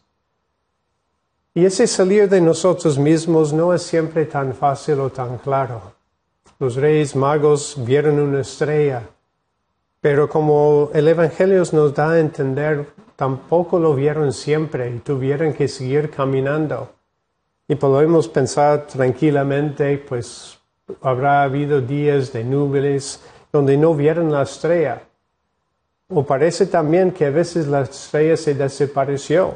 Y 1.53 1.63
ese 1.63 1.88
salir 1.88 2.27
de 2.27 2.41
nosotros 2.41 3.00
mismos 3.00 3.53
no 3.53 3.74
es 3.74 3.83
siempre 3.83 4.25
tan 4.25 4.53
fácil 4.53 5.00
o 5.00 5.09
tan 5.09 5.38
claro. 5.38 5.93
Los 6.59 6.75
reyes 6.75 7.15
magos 7.15 7.77
vieron 7.77 8.19
una 8.19 8.41
estrella, 8.41 9.03
pero 10.01 10.27
como 10.27 10.91
el 10.93 11.07
Evangelio 11.07 11.63
nos 11.71 11.95
da 11.95 12.12
a 12.12 12.19
entender, 12.19 12.86
tampoco 13.15 13.79
lo 13.79 13.95
vieron 13.95 14.33
siempre 14.33 14.93
y 14.93 15.00
tuvieron 15.00 15.53
que 15.53 15.69
seguir 15.69 16.09
caminando. 16.09 16.91
Y 17.69 17.75
podemos 17.75 18.27
pensar 18.27 18.86
tranquilamente, 18.86 19.98
pues 19.98 20.59
habrá 21.01 21.43
habido 21.43 21.79
días 21.79 22.33
de 22.33 22.43
nubes 22.43 23.24
donde 23.53 23.77
no 23.77 23.95
vieron 23.95 24.29
la 24.29 24.41
estrella. 24.41 25.03
O 26.10 26.25
parece 26.25 26.66
también 26.66 27.12
que 27.12 27.25
a 27.25 27.30
veces 27.30 27.68
la 27.68 27.82
estrella 27.82 28.36
se 28.36 28.54
desapareció 28.54 29.54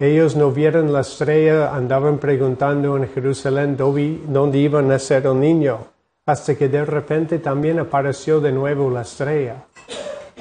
ellos 0.00 0.34
no 0.34 0.50
vieron 0.50 0.94
la 0.94 1.02
estrella, 1.02 1.74
andaban 1.74 2.16
preguntando 2.16 2.96
en 2.96 3.06
Jerusalén 3.06 3.76
dónde 3.76 4.58
iba 4.58 4.78
a 4.78 4.82
nacer 4.82 5.26
el 5.26 5.38
niño, 5.38 5.76
hasta 6.24 6.54
que 6.54 6.70
de 6.70 6.86
repente 6.86 7.38
también 7.38 7.78
apareció 7.78 8.40
de 8.40 8.50
nuevo 8.50 8.88
la 8.88 9.02
estrella. 9.02 9.66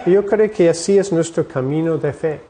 Yo 0.05 0.25
creo 0.25 0.49
que 0.49 0.69
así 0.69 0.97
es 0.97 1.11
nuestro 1.11 1.45
camino 1.45 1.97
de 1.97 2.13
fe. 2.13 2.41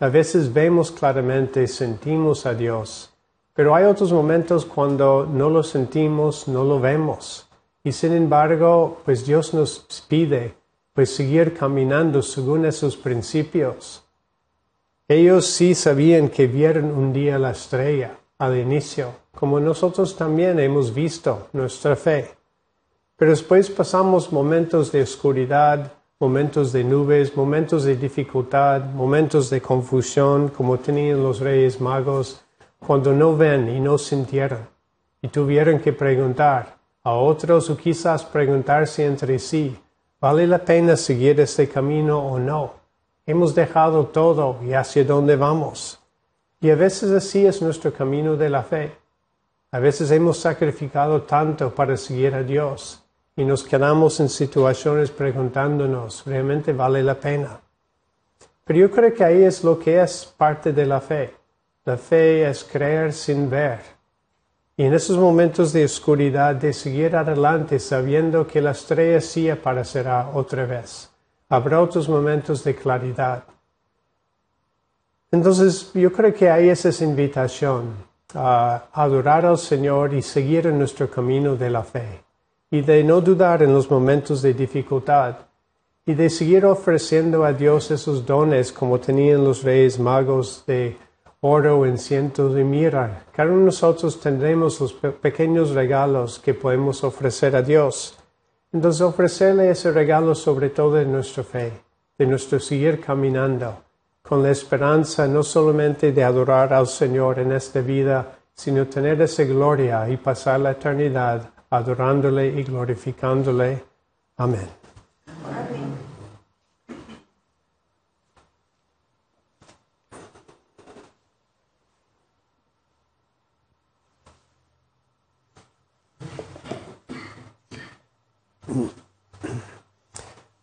A 0.00 0.08
veces 0.08 0.50
vemos 0.50 0.90
claramente, 0.90 1.66
sentimos 1.66 2.46
a 2.46 2.54
Dios, 2.54 3.12
pero 3.52 3.74
hay 3.74 3.84
otros 3.84 4.10
momentos 4.10 4.64
cuando 4.64 5.28
no 5.30 5.50
lo 5.50 5.62
sentimos, 5.62 6.48
no 6.48 6.64
lo 6.64 6.80
vemos. 6.80 7.46
Y 7.84 7.92
sin 7.92 8.14
embargo, 8.14 9.02
pues 9.04 9.26
Dios 9.26 9.52
nos 9.52 10.06
pide 10.08 10.54
pues 10.98 11.14
seguir 11.14 11.54
caminando 11.54 12.22
según 12.22 12.64
esos 12.64 12.96
principios. 12.96 14.02
Ellos 15.06 15.46
sí 15.46 15.76
sabían 15.76 16.28
que 16.28 16.48
vieron 16.48 16.86
un 16.86 17.12
día 17.12 17.38
la 17.38 17.52
estrella 17.52 18.18
al 18.36 18.56
inicio, 18.58 19.12
como 19.30 19.60
nosotros 19.60 20.16
también 20.16 20.58
hemos 20.58 20.92
visto 20.92 21.50
nuestra 21.52 21.94
fe. 21.94 22.32
Pero 23.16 23.30
después 23.30 23.70
pasamos 23.70 24.32
momentos 24.32 24.90
de 24.90 25.02
oscuridad, 25.02 25.92
momentos 26.18 26.72
de 26.72 26.82
nubes, 26.82 27.36
momentos 27.36 27.84
de 27.84 27.94
dificultad, 27.94 28.82
momentos 28.86 29.50
de 29.50 29.60
confusión, 29.60 30.48
como 30.48 30.80
tenían 30.80 31.22
los 31.22 31.38
reyes 31.38 31.80
magos, 31.80 32.42
cuando 32.80 33.12
no 33.12 33.36
ven 33.36 33.68
y 33.68 33.78
no 33.78 33.98
sintieron, 33.98 34.66
y 35.22 35.28
tuvieron 35.28 35.78
que 35.78 35.92
preguntar 35.92 36.76
a 37.04 37.12
otros 37.12 37.70
o 37.70 37.76
quizás 37.76 38.24
preguntarse 38.24 39.06
entre 39.06 39.38
sí, 39.38 39.78
¿vale 40.20 40.46
la 40.46 40.58
pena 40.58 40.96
seguir 40.96 41.40
este 41.40 41.68
camino 41.68 42.18
o 42.18 42.38
no? 42.38 42.74
Hemos 43.26 43.54
dejado 43.54 44.06
todo 44.06 44.58
y 44.64 44.72
hacia 44.72 45.04
dónde 45.04 45.36
vamos. 45.36 46.00
Y 46.60 46.70
a 46.70 46.74
veces 46.74 47.10
así 47.12 47.46
es 47.46 47.62
nuestro 47.62 47.92
camino 47.92 48.36
de 48.36 48.50
la 48.50 48.62
fe. 48.62 48.92
A 49.70 49.78
veces 49.78 50.10
hemos 50.10 50.38
sacrificado 50.38 51.22
tanto 51.22 51.74
para 51.74 51.96
seguir 51.96 52.34
a 52.34 52.42
Dios 52.42 53.04
y 53.36 53.44
nos 53.44 53.62
quedamos 53.62 54.18
en 54.18 54.28
situaciones 54.28 55.10
preguntándonos, 55.10 56.24
¿realmente 56.26 56.72
vale 56.72 57.02
la 57.02 57.14
pena? 57.14 57.60
Pero 58.64 58.80
yo 58.80 58.90
creo 58.90 59.14
que 59.14 59.24
ahí 59.24 59.44
es 59.44 59.62
lo 59.62 59.78
que 59.78 60.00
es 60.00 60.24
parte 60.36 60.72
de 60.72 60.86
la 60.86 61.00
fe. 61.00 61.34
La 61.84 61.96
fe 61.96 62.48
es 62.48 62.64
creer 62.64 63.12
sin 63.12 63.48
ver. 63.48 63.97
Y 64.78 64.84
en 64.84 64.94
esos 64.94 65.18
momentos 65.18 65.74
de 65.74 65.84
oscuridad, 65.84 66.54
de 66.54 66.72
seguir 66.72 67.14
adelante 67.16 67.78
sabiendo 67.78 68.46
que 68.46 68.62
la 68.62 68.70
estrella 68.70 69.20
sí 69.20 69.50
aparecerá 69.50 70.30
otra 70.32 70.64
vez 70.64 71.10
habrá 71.48 71.80
otros 71.80 72.08
momentos 72.08 72.62
de 72.62 72.74
claridad. 72.74 73.44
Entonces, 75.30 75.90
yo 75.94 76.12
creo 76.12 76.32
que 76.34 76.50
hay 76.50 76.68
esa 76.68 77.04
invitación 77.04 77.94
a 78.34 78.84
adorar 78.92 79.46
al 79.46 79.58
Señor 79.58 80.14
y 80.14 80.22
seguir 80.22 80.66
en 80.66 80.78
nuestro 80.78 81.10
camino 81.10 81.56
de 81.56 81.70
la 81.70 81.82
fe, 81.82 82.22
y 82.70 82.82
de 82.82 83.02
no 83.02 83.20
dudar 83.20 83.62
en 83.62 83.72
los 83.72 83.90
momentos 83.90 84.42
de 84.42 84.54
dificultad, 84.54 85.36
y 86.04 86.14
de 86.14 86.30
seguir 86.30 86.64
ofreciendo 86.64 87.44
a 87.44 87.52
Dios 87.52 87.90
esos 87.90 88.24
dones 88.24 88.72
como 88.72 88.98
tenían 88.98 89.44
los 89.44 89.62
reyes 89.62 89.98
magos 89.98 90.64
de 90.66 90.96
oro, 91.40 91.86
incienso 91.86 92.58
y 92.58 92.64
mira. 92.64 93.24
Cada 93.32 93.50
uno 93.50 93.60
de 93.60 93.64
nosotros 93.66 94.20
tendremos 94.20 94.80
los 94.80 94.92
pequeños 94.92 95.70
regalos 95.70 96.38
que 96.38 96.54
podemos 96.54 97.04
ofrecer 97.04 97.54
a 97.56 97.62
Dios 97.62 98.18
entonces 98.72 99.00
ofrecerle 99.00 99.70
ese 99.70 99.90
regalo 99.90 100.34
sobre 100.34 100.70
todo 100.70 100.94
de 100.94 101.06
nuestra 101.06 101.42
fe, 101.42 101.72
de 102.18 102.26
nuestro 102.26 102.60
seguir 102.60 103.00
caminando, 103.00 103.84
con 104.22 104.42
la 104.42 104.50
esperanza 104.50 105.26
no 105.26 105.42
solamente 105.42 106.12
de 106.12 106.22
adorar 106.22 106.72
al 106.74 106.86
Señor 106.86 107.38
en 107.38 107.52
esta 107.52 107.80
vida, 107.80 108.38
sino 108.54 108.86
tener 108.86 109.22
esa 109.22 109.44
gloria 109.44 110.08
y 110.10 110.18
pasar 110.18 110.60
la 110.60 110.72
eternidad 110.72 111.50
adorándole 111.70 112.48
y 112.48 112.62
glorificándole. 112.62 113.84
Amén. 114.36 114.87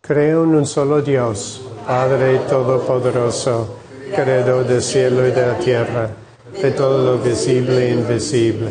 Creo 0.00 0.44
en 0.44 0.54
un 0.54 0.66
solo 0.66 1.02
Dios, 1.02 1.62
Padre 1.86 2.38
Todopoderoso, 2.48 3.76
Creador 4.14 4.64
del 4.66 4.80
cielo 4.80 5.26
y 5.26 5.32
de 5.32 5.46
la 5.46 5.58
tierra, 5.58 6.10
de 6.62 6.70
todo 6.70 7.04
lo 7.04 7.22
visible 7.22 7.88
e 7.88 7.92
invisible. 7.92 8.70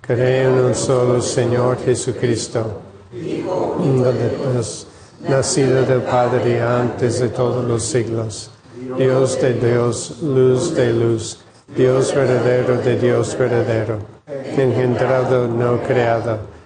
Creo 0.00 0.50
en 0.50 0.64
un 0.64 0.74
solo 0.74 1.20
Señor 1.20 1.78
Jesucristo, 1.84 2.80
Hijo 3.12 3.76
de 3.78 4.30
Dios, 4.30 4.86
nacido 5.28 5.82
del 5.82 6.00
Padre 6.02 6.62
antes 6.62 7.20
de 7.20 7.28
todos 7.28 7.64
los 7.64 7.82
siglos, 7.82 8.50
Dios 8.96 9.40
de 9.40 9.52
Dios, 9.52 10.22
luz 10.22 10.74
de 10.74 10.92
luz, 10.94 11.38
Dios 11.76 12.14
verdadero 12.14 12.78
de 12.78 12.98
Dios 12.98 13.36
verdadero, 13.38 13.98
engendrado, 14.26 15.46
no 15.46 15.82
creado, 15.82 16.38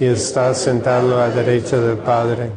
y 0.00 0.06
está 0.06 0.54
sentado 0.54 1.16
a 1.16 1.28
la 1.28 1.34
derecha 1.34 1.78
del 1.78 1.98
Padre, 1.98 2.50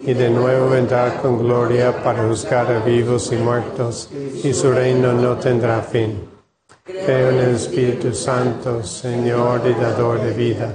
y 0.00 0.14
de 0.14 0.30
nuevo 0.30 0.70
vendrá 0.70 1.16
con 1.20 1.38
gloria 1.38 2.02
para 2.02 2.26
juzgar 2.26 2.70
a 2.72 2.80
vivos 2.80 3.32
y 3.32 3.36
muertos, 3.36 4.10
y 4.42 4.52
su 4.52 4.72
reino 4.72 5.12
no 5.12 5.36
tendrá 5.36 5.80
fin. 5.80 6.28
Creo 6.84 7.30
en 7.30 7.38
el 7.38 7.54
Espíritu 7.54 8.12
Santo, 8.12 8.82
Señor 8.82 9.60
y 9.64 9.80
dador 9.80 10.20
de 10.20 10.32
vida, 10.32 10.74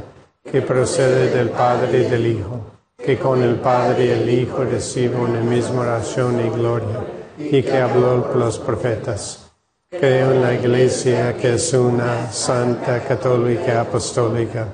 que 0.49 0.61
procede 0.61 1.29
del 1.29 1.49
Padre 1.49 2.03
y 2.05 2.09
del 2.09 2.27
Hijo, 2.27 2.61
que 2.97 3.17
con 3.17 3.41
el 3.43 3.55
Padre 3.55 4.05
y 4.05 4.09
el 4.09 4.29
Hijo 4.29 4.63
recibe 4.63 5.17
una 5.17 5.41
misma 5.41 5.81
oración 5.81 6.39
y 6.39 6.49
gloria, 6.49 7.01
y 7.37 7.61
que 7.63 7.77
habló 7.77 8.33
los 8.35 8.59
profetas. 8.59 9.51
Creo 9.89 10.31
en 10.31 10.41
la 10.41 10.53
Iglesia, 10.53 11.35
que 11.35 11.55
es 11.55 11.73
una 11.73 12.31
santa, 12.31 12.99
católica, 13.01 13.81
apostólica 13.81 14.67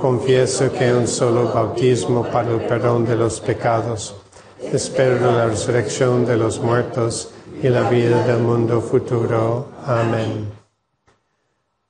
Confieso 0.00 0.72
que 0.72 0.94
un 0.94 1.08
solo 1.08 1.52
bautismo 1.52 2.24
para 2.30 2.50
el 2.50 2.60
perdón 2.66 3.04
de 3.04 3.16
los 3.16 3.40
pecados. 3.40 4.14
Espero 4.60 5.32
la 5.32 5.46
resurrección 5.46 6.24
de 6.24 6.36
los 6.36 6.60
muertos 6.60 7.30
y 7.62 7.68
la 7.68 7.88
vida 7.90 8.24
del 8.26 8.38
mundo 8.38 8.80
futuro. 8.80 9.68
Amén. 9.84 10.52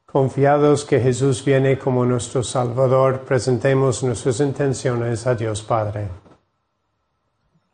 Confiados 0.07 0.87
que 0.87 1.01
Jesús 1.01 1.44
viene 1.44 1.79
como 1.79 2.07
nuestro 2.07 2.42
Salvador, 2.42 3.25
presentemos 3.27 4.03
nuestras 4.03 4.40
intenciones 4.40 5.27
a 5.27 5.35
Dios 5.35 5.62
Padre. 5.62 6.09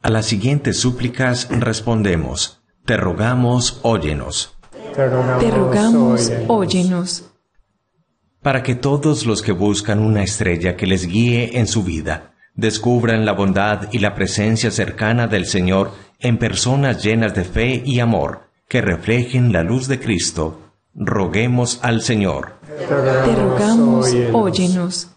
A 0.02 0.10
las 0.10 0.26
siguientes 0.26 0.80
súplicas 0.80 1.48
respondemos. 1.48 2.60
Te 2.84 2.96
rogamos, 2.96 3.78
óyenos, 3.82 4.52
Te 4.94 5.08
rogamos, 5.08 5.44
Te 5.44 5.50
rogamos, 5.50 6.20
óyenos. 6.28 6.44
óyenos, 6.48 7.24
para 8.44 8.62
que 8.62 8.74
todos 8.74 9.24
los 9.24 9.40
que 9.40 9.52
buscan 9.52 10.00
una 10.00 10.22
estrella 10.22 10.76
que 10.76 10.86
les 10.86 11.06
guíe 11.06 11.58
en 11.58 11.66
su 11.66 11.82
vida, 11.82 12.34
descubran 12.54 13.24
la 13.24 13.32
bondad 13.32 13.88
y 13.90 14.00
la 14.00 14.14
presencia 14.14 14.70
cercana 14.70 15.26
del 15.28 15.46
Señor 15.46 15.92
en 16.18 16.36
personas 16.36 17.02
llenas 17.02 17.34
de 17.34 17.44
fe 17.44 17.82
y 17.86 18.00
amor, 18.00 18.50
que 18.68 18.82
reflejen 18.82 19.50
la 19.50 19.62
luz 19.62 19.88
de 19.88 19.98
Cristo. 19.98 20.60
Roguemos 20.94 21.80
al 21.80 22.02
Señor. 22.02 22.58
te 22.66 23.34
rogamos, 23.34 24.14
óyenos, 24.34 25.08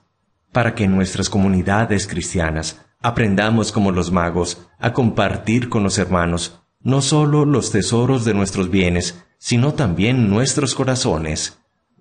para 0.54 0.74
que 0.74 0.86
en 0.86 0.96
nuestras 0.96 1.30
comunidades 1.30 2.08
cristianas 2.08 2.80
aprendamos 3.02 3.74
como 3.74 3.92
los 3.92 4.10
magos 4.10 4.66
a 4.80 4.94
compartir 4.94 5.68
con 5.68 5.84
los 5.84 5.98
hermanos 5.98 6.62
no 6.80 7.02
solo 7.02 7.44
los 7.44 7.72
tesoros 7.72 8.24
de 8.24 8.34
nuestros 8.34 8.70
bienes, 8.70 9.22
sino 9.38 9.74
también 9.74 10.30
nuestros 10.30 10.74
corazones. 10.76 11.60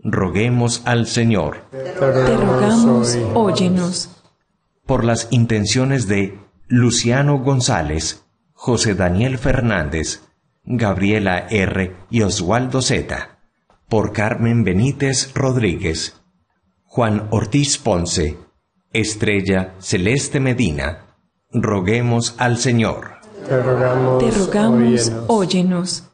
Roguemos 0.08 0.82
al 0.84 1.08
Señor 1.08 1.64
te 1.72 2.00
rogamos, 2.00 3.18
óyenos, 3.34 4.08
por 4.86 5.02
las 5.02 5.26
intenciones 5.32 6.06
de 6.06 6.38
Luciano 6.68 7.40
González, 7.40 8.24
José 8.52 8.94
Daniel 8.94 9.36
Fernández, 9.36 10.22
Gabriela 10.64 11.48
R. 11.50 11.96
y 12.08 12.22
Oswaldo 12.22 12.82
Z, 12.82 13.40
por 13.88 14.12
Carmen 14.12 14.62
Benítez 14.62 15.32
Rodríguez, 15.34 16.14
Juan 16.84 17.26
Ortiz 17.30 17.76
Ponce, 17.76 18.38
Estrella 18.92 19.74
Celeste 19.80 20.38
Medina. 20.38 21.16
Roguemos 21.50 22.36
al 22.38 22.58
Señor 22.58 23.16
Te 23.48 23.60
rogamos, 23.60 24.24
te 24.24 24.30
rogamos, 24.30 24.80
óyenos. 24.80 25.24
óyenos, 25.26 26.04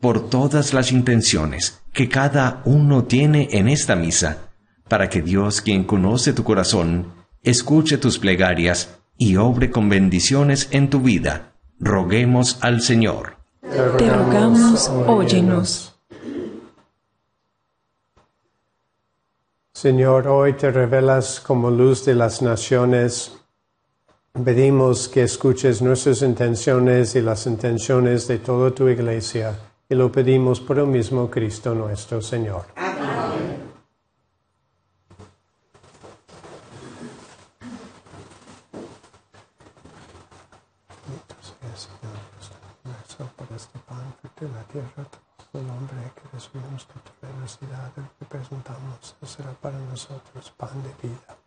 por 0.00 0.28
todas 0.28 0.74
las 0.74 0.92
intenciones 0.92 1.82
que 1.92 2.08
cada 2.08 2.62
uno 2.64 3.04
tiene 3.04 3.48
en 3.52 3.68
esta 3.68 3.96
misa, 3.96 4.50
para 4.88 5.08
que 5.08 5.22
Dios, 5.22 5.62
quien 5.62 5.84
conoce 5.84 6.32
tu 6.32 6.44
corazón, 6.44 7.12
escuche 7.42 7.96
tus 7.96 8.18
plegarias 8.18 8.98
y 9.16 9.36
obre 9.36 9.70
con 9.70 9.88
bendiciones 9.88 10.68
en 10.72 10.90
tu 10.90 11.00
vida. 11.00 11.52
Roguemos 11.80 12.58
al 12.60 12.82
Señor. 12.82 13.36
te 13.62 14.10
rogamos, 14.10 14.88
óyenos. 14.88 15.94
Señor, 19.72 20.28
hoy 20.28 20.54
te 20.54 20.70
revelas 20.70 21.40
como 21.40 21.70
luz 21.70 22.04
de 22.04 22.14
las 22.14 22.42
naciones. 22.42 23.32
Pedimos 24.44 25.08
que 25.08 25.22
escuches 25.22 25.80
nuestras 25.80 26.22
intenciones 26.22 27.14
y 27.14 27.22
las 27.22 27.46
intenciones 27.46 28.28
de 28.28 28.38
toda 28.38 28.70
tu 28.70 28.88
iglesia 28.88 29.58
y 29.88 29.94
lo 29.94 30.10
pedimos 30.10 30.60
por 30.60 30.78
el 30.78 30.86
mismo 30.86 31.30
Cristo 31.30 31.74
nuestro 31.74 32.20
Señor. 32.20 32.64
por 43.36 43.56
este 43.56 43.78
pan 43.80 44.14
de 44.40 44.48
la 44.48 44.62
tierra, 44.64 45.08
todo 45.50 45.62
el 45.62 45.70
hombre 45.70 45.96
que 46.14 46.28
recibimos 46.32 46.86
de 46.86 46.94
tu 47.00 47.26
el 47.26 48.08
que 48.18 48.24
presentamos, 48.26 49.16
será 49.22 49.52
para 49.52 49.78
nosotros 49.78 50.52
pan 50.58 50.82
de 50.82 51.08
vida. 51.08 51.45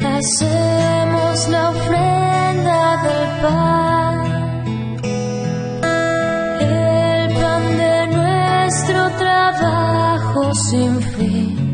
Hacemos 0.00 1.48
la 1.48 1.70
ofrenda 1.70 3.02
del 3.04 3.24
pan. 3.42 4.16
El 6.60 7.34
pan 7.34 7.64
de 7.76 8.06
nuestro 8.16 9.10
trabajo 9.18 10.54
sin 10.70 11.00
fin 11.02 11.71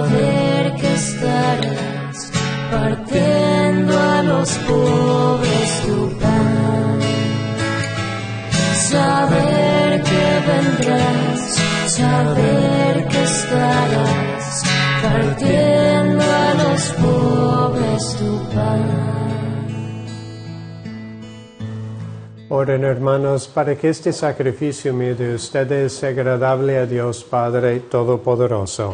saber 0.00 0.74
que 0.76 0.94
estarás 0.94 2.32
partiendo 2.70 3.98
a 3.98 4.22
los 4.22 4.50
pobres 4.68 5.70
tu 5.84 6.18
pan, 6.18 7.00
saber 8.88 10.02
que 10.02 10.26
vendrás, 10.50 11.40
saber 11.86 13.08
que 13.08 13.22
estarás 13.22 14.62
partiendo 15.02 16.22
a 16.22 16.54
los 16.62 16.82
pobres 16.92 18.16
tu 18.18 18.54
pan. 18.54 19.00
Oren 22.52 22.82
hermanos 22.82 23.46
para 23.46 23.76
que 23.76 23.90
este 23.90 24.12
sacrificio 24.12 24.92
mío 24.92 25.14
de 25.14 25.34
ustedes 25.34 25.92
sea 25.92 26.10
agradable 26.10 26.78
a 26.78 26.84
Dios 26.84 27.22
Padre 27.22 27.78
Todopoderoso. 27.78 28.92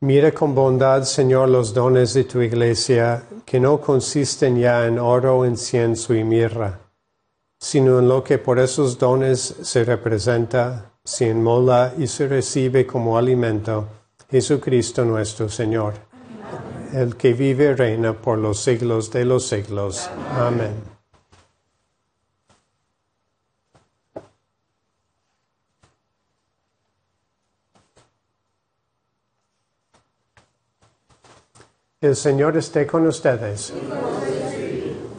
Mira 0.00 0.30
con 0.32 0.54
bondad, 0.54 1.04
Señor, 1.04 1.48
los 1.48 1.72
dones 1.72 2.12
de 2.12 2.24
tu 2.24 2.42
iglesia, 2.42 3.22
que 3.46 3.58
no 3.58 3.80
consisten 3.80 4.58
ya 4.58 4.86
en 4.86 4.98
oro, 4.98 5.46
incienso 5.46 6.14
y 6.14 6.22
mirra, 6.22 6.78
sino 7.58 7.98
en 8.00 8.06
lo 8.06 8.22
que 8.22 8.36
por 8.36 8.58
esos 8.58 8.98
dones 8.98 9.40
se 9.62 9.84
representa, 9.84 10.92
se 11.02 11.28
inmola 11.28 11.94
y 11.96 12.08
se 12.08 12.28
recibe 12.28 12.86
como 12.86 13.16
alimento, 13.16 13.88
Jesucristo 14.30 15.02
nuestro 15.06 15.48
Señor, 15.48 15.94
el 16.92 17.16
que 17.16 17.32
vive 17.32 17.70
y 17.70 17.74
reina 17.74 18.12
por 18.12 18.36
los 18.36 18.60
siglos 18.60 19.10
de 19.10 19.24
los 19.24 19.46
siglos. 19.46 20.10
Amén. 20.32 20.95
El 32.02 32.14
Señor 32.14 32.58
esté 32.58 32.86
con 32.86 33.06
ustedes. 33.06 33.72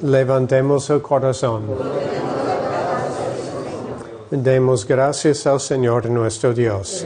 Levantemos 0.04 0.88
el 0.92 1.02
corazón. 1.02 1.64
Demos 4.30 4.86
gracias 4.86 5.48
al 5.48 5.60
Señor 5.60 6.08
nuestro 6.08 6.54
Dios. 6.54 7.04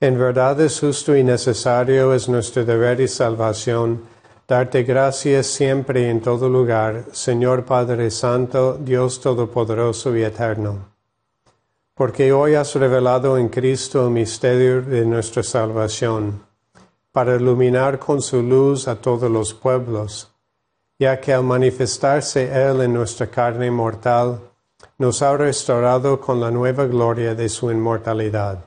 En 0.00 0.18
verdad 0.18 0.58
es 0.62 0.80
justo 0.80 1.14
y 1.14 1.22
necesario, 1.22 2.14
es 2.14 2.30
nuestro 2.30 2.64
deber 2.64 2.98
y 3.02 3.08
salvación, 3.08 4.04
darte 4.48 4.82
gracias 4.82 5.46
siempre 5.46 6.00
y 6.00 6.04
en 6.06 6.22
todo 6.22 6.48
lugar, 6.48 7.04
Señor 7.12 7.66
Padre 7.66 8.10
Santo, 8.10 8.78
Dios 8.80 9.20
Todopoderoso 9.20 10.16
y 10.16 10.22
Eterno. 10.22 10.94
Porque 11.92 12.32
hoy 12.32 12.54
has 12.54 12.74
revelado 12.74 13.36
en 13.36 13.50
Cristo 13.50 14.06
el 14.06 14.12
misterio 14.12 14.80
de 14.80 15.04
nuestra 15.04 15.42
salvación, 15.42 16.48
para 17.12 17.36
iluminar 17.36 17.98
con 17.98 18.22
su 18.22 18.42
luz 18.42 18.88
a 18.88 18.96
todos 18.96 19.30
los 19.30 19.52
pueblos, 19.54 20.30
ya 20.98 21.20
que 21.20 21.32
al 21.32 21.44
manifestarse 21.44 22.50
Él 22.52 22.82
en 22.82 22.94
nuestra 22.94 23.26
carne 23.28 23.70
mortal, 23.70 24.40
nos 24.98 25.22
ha 25.22 25.36
restaurado 25.36 26.20
con 26.20 26.40
la 26.40 26.50
nueva 26.50 26.84
gloria 26.86 27.34
de 27.34 27.48
su 27.48 27.70
inmortalidad. 27.70 28.64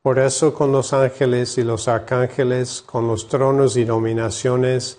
Por 0.00 0.18
eso 0.18 0.52
con 0.52 0.70
los 0.70 0.92
ángeles 0.92 1.56
y 1.58 1.64
los 1.64 1.88
arcángeles, 1.88 2.82
con 2.82 3.08
los 3.08 3.26
tronos 3.26 3.76
y 3.76 3.84
dominaciones, 3.84 4.98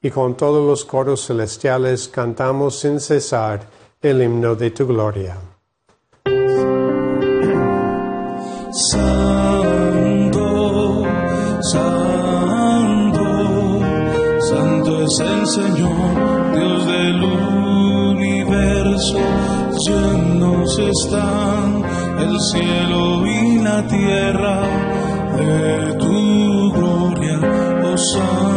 y 0.00 0.10
con 0.10 0.36
todos 0.36 0.66
los 0.66 0.84
coros 0.84 1.26
celestiales 1.26 2.08
cantamos 2.08 2.78
sin 2.80 3.00
cesar 3.00 3.66
el 4.00 4.22
himno 4.22 4.54
de 4.54 4.70
tu 4.70 4.86
gloria. 4.86 5.36
El 21.14 22.40
cielo 22.50 23.26
y 23.26 23.60
la 23.60 23.86
tierra 23.86 24.62
de 25.36 25.94
tu 25.98 26.72
gloria, 26.72 27.38
Osana, 27.92 28.55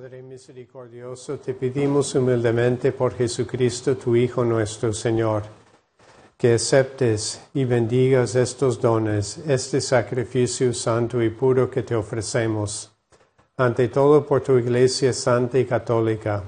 Padre 0.00 0.22
misericordioso, 0.22 1.40
te 1.40 1.54
pedimos 1.54 2.14
humildemente 2.14 2.92
por 2.92 3.16
Jesucristo, 3.16 3.96
tu 3.96 4.14
Hijo 4.14 4.44
nuestro 4.44 4.92
Señor, 4.92 5.42
que 6.36 6.54
aceptes 6.54 7.40
y 7.52 7.64
bendigas 7.64 8.36
estos 8.36 8.80
dones, 8.80 9.38
este 9.38 9.80
sacrificio 9.80 10.72
santo 10.72 11.20
y 11.20 11.30
puro 11.30 11.68
que 11.68 11.82
te 11.82 11.96
ofrecemos, 11.96 12.92
ante 13.56 13.88
todo 13.88 14.24
por 14.24 14.40
tu 14.40 14.56
Iglesia 14.56 15.12
santa 15.12 15.58
y 15.58 15.64
católica, 15.64 16.44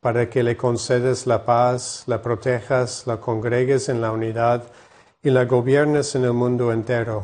para 0.00 0.28
que 0.28 0.42
le 0.42 0.56
concedas 0.56 1.24
la 1.28 1.44
paz, 1.44 2.02
la 2.08 2.20
protejas, 2.20 3.06
la 3.06 3.20
congregues 3.20 3.88
en 3.88 4.00
la 4.00 4.10
unidad 4.10 4.64
y 5.22 5.30
la 5.30 5.44
gobiernes 5.44 6.16
en 6.16 6.24
el 6.24 6.32
mundo 6.32 6.72
entero, 6.72 7.22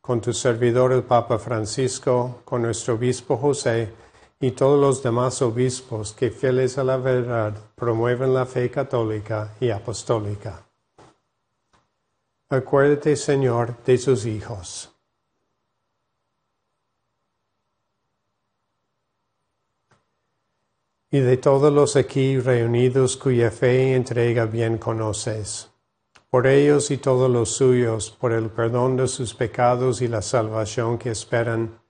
con 0.00 0.20
tu 0.20 0.32
servidor 0.32 0.92
el 0.92 1.02
Papa 1.02 1.40
Francisco, 1.40 2.42
con 2.44 2.62
nuestro 2.62 2.94
obispo 2.94 3.36
José, 3.36 4.06
y 4.40 4.52
todos 4.52 4.80
los 4.80 5.02
demás 5.02 5.42
obispos 5.42 6.12
que 6.12 6.30
fieles 6.30 6.78
a 6.78 6.84
la 6.84 6.96
verdad 6.96 7.54
promueven 7.74 8.34
la 8.34 8.46
fe 8.46 8.70
católica 8.70 9.56
y 9.60 9.70
apostólica. 9.70 10.64
Acuérdate, 12.48 13.16
Señor, 13.16 13.76
de 13.84 13.98
sus 13.98 14.24
hijos. 14.26 14.94
Y 21.10 21.20
de 21.20 21.36
todos 21.38 21.72
los 21.72 21.96
aquí 21.96 22.38
reunidos 22.38 23.16
cuya 23.16 23.50
fe 23.50 23.88
y 23.88 23.92
entrega 23.94 24.44
bien 24.44 24.78
conoces. 24.78 25.70
Por 26.30 26.46
ellos 26.46 26.90
y 26.90 26.98
todos 26.98 27.30
los 27.30 27.50
suyos, 27.50 28.10
por 28.10 28.32
el 28.32 28.50
perdón 28.50 28.96
de 28.96 29.08
sus 29.08 29.34
pecados 29.34 30.02
y 30.02 30.08
la 30.08 30.20
salvación 30.20 30.98
que 30.98 31.10
esperan, 31.10 31.80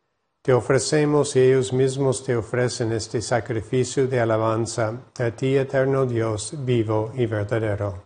te 0.49 0.55
ofrecemos 0.55 1.37
y 1.37 1.41
ellos 1.41 1.75
mismos 1.75 2.25
te 2.25 2.35
ofrecen 2.35 2.93
este 2.93 3.21
sacrificio 3.21 4.09
de 4.09 4.19
alabanza 4.19 4.95
a 5.19 5.31
ti, 5.33 5.55
eterno 5.59 6.07
Dios, 6.07 6.55
vivo 6.65 7.13
y 7.15 7.27
verdadero. 7.27 8.05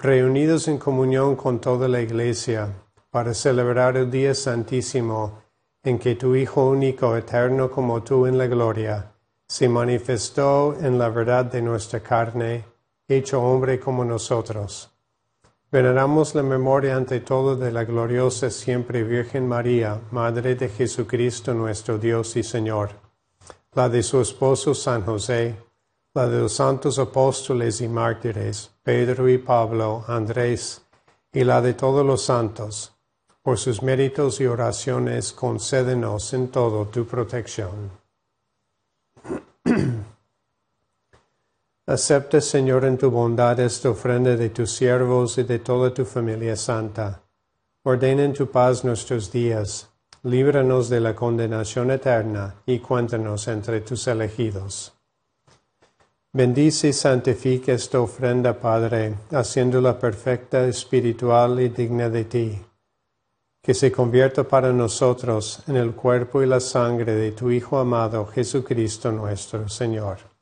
Reunidos 0.00 0.68
en 0.68 0.78
comunión 0.78 1.36
con 1.36 1.60
toda 1.60 1.86
la 1.86 2.00
Iglesia 2.00 2.72
para 3.10 3.34
celebrar 3.34 3.98
el 3.98 4.10
día 4.10 4.34
santísimo 4.34 5.42
en 5.82 5.98
que 5.98 6.14
tu 6.14 6.34
Hijo 6.34 6.66
único, 6.66 7.14
eterno 7.14 7.70
como 7.70 8.02
tú 8.02 8.24
en 8.24 8.38
la 8.38 8.46
gloria, 8.46 9.12
se 9.46 9.68
manifestó 9.68 10.78
en 10.80 10.96
la 10.96 11.10
verdad 11.10 11.44
de 11.44 11.60
nuestra 11.60 12.00
carne, 12.00 12.64
hecho 13.06 13.42
hombre 13.42 13.78
como 13.78 14.02
nosotros. 14.02 14.95
Veneramos 15.76 16.34
la 16.34 16.42
memoria 16.42 16.96
ante 16.96 17.20
todo 17.20 17.54
de 17.54 17.70
la 17.70 17.84
gloriosa 17.84 18.48
siempre 18.48 19.04
Virgen 19.04 19.46
María, 19.46 20.00
Madre 20.10 20.54
de 20.54 20.70
Jesucristo 20.70 21.52
nuestro 21.52 21.98
Dios 21.98 22.34
y 22.36 22.42
Señor, 22.42 22.92
la 23.74 23.90
de 23.90 24.02
su 24.02 24.22
esposo 24.22 24.74
San 24.74 25.04
José, 25.04 25.54
la 26.14 26.26
de 26.28 26.40
los 26.40 26.54
santos 26.54 26.98
apóstoles 26.98 27.82
y 27.82 27.88
mártires, 27.88 28.70
Pedro 28.82 29.28
y 29.28 29.36
Pablo, 29.36 30.02
Andrés, 30.08 30.80
y 31.30 31.44
la 31.44 31.60
de 31.60 31.74
todos 31.74 32.06
los 32.06 32.22
santos. 32.22 32.94
Por 33.42 33.58
sus 33.58 33.82
méritos 33.82 34.40
y 34.40 34.46
oraciones, 34.46 35.34
concédenos 35.34 36.32
en 36.32 36.48
todo 36.48 36.86
tu 36.86 37.04
protección. 37.04 38.05
Acepta, 41.88 42.40
Señor, 42.40 42.84
en 42.84 42.98
tu 42.98 43.12
bondad 43.12 43.60
esta 43.60 43.90
ofrenda 43.90 44.34
de 44.34 44.50
tus 44.50 44.72
siervos 44.72 45.38
y 45.38 45.44
de 45.44 45.60
toda 45.60 45.94
tu 45.94 46.04
familia 46.04 46.56
santa. 46.56 47.22
Ordena 47.84 48.24
en 48.24 48.32
tu 48.32 48.50
paz 48.50 48.84
nuestros 48.84 49.30
días. 49.30 49.88
Líbranos 50.24 50.88
de 50.88 50.98
la 50.98 51.14
condenación 51.14 51.92
eterna 51.92 52.56
y 52.66 52.80
cuéntanos 52.80 53.46
entre 53.46 53.82
tus 53.82 54.08
elegidos. 54.08 54.94
Bendice 56.32 56.88
y 56.88 56.92
santifica 56.92 57.72
esta 57.72 58.00
ofrenda, 58.00 58.58
Padre, 58.58 59.14
haciéndola 59.30 59.96
perfecta, 59.96 60.66
espiritual 60.66 61.60
y 61.60 61.68
digna 61.68 62.10
de 62.10 62.24
ti. 62.24 62.60
Que 63.62 63.74
se 63.74 63.92
convierta 63.92 64.42
para 64.42 64.72
nosotros 64.72 65.62
en 65.68 65.76
el 65.76 65.92
cuerpo 65.92 66.42
y 66.42 66.46
la 66.46 66.58
sangre 66.58 67.14
de 67.14 67.30
tu 67.30 67.52
Hijo 67.52 67.78
amado, 67.78 68.26
Jesucristo 68.26 69.12
nuestro 69.12 69.68
Señor 69.68 70.35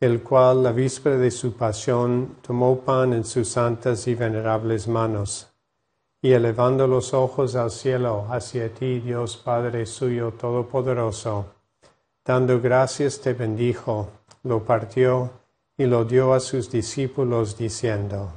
el 0.00 0.22
cual 0.22 0.62
la 0.62 0.70
víspera 0.70 1.16
de 1.16 1.30
su 1.30 1.54
pasión 1.54 2.36
tomó 2.40 2.78
pan 2.80 3.12
en 3.12 3.24
sus 3.24 3.48
santas 3.48 4.06
y 4.06 4.14
venerables 4.14 4.86
manos, 4.86 5.48
y 6.22 6.32
elevando 6.32 6.86
los 6.86 7.12
ojos 7.14 7.56
al 7.56 7.72
cielo 7.72 8.26
hacia 8.30 8.72
ti, 8.72 9.00
Dios 9.00 9.36
Padre 9.36 9.86
suyo 9.86 10.32
todopoderoso, 10.32 11.46
dando 12.24 12.60
gracias 12.60 13.20
te 13.20 13.32
bendijo, 13.32 14.08
lo 14.44 14.62
partió 14.64 15.30
y 15.76 15.86
lo 15.86 16.04
dio 16.04 16.32
a 16.32 16.38
sus 16.38 16.70
discípulos 16.70 17.58
diciendo, 17.58 18.30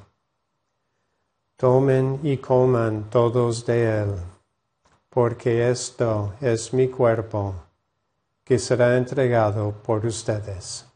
Tomen 1.58 2.21
y 2.24 2.38
coman 2.38 3.08
todos 3.12 3.67
de 3.67 4.02
él, 4.02 4.15
porque 5.12 5.69
esto 5.69 6.34
es 6.41 6.74
mi 6.74 6.88
cuerpo, 6.88 7.54
que 8.43 8.58
será 8.58 8.97
entregado 8.97 9.71
por 9.84 10.04
ustedes. 10.08 10.90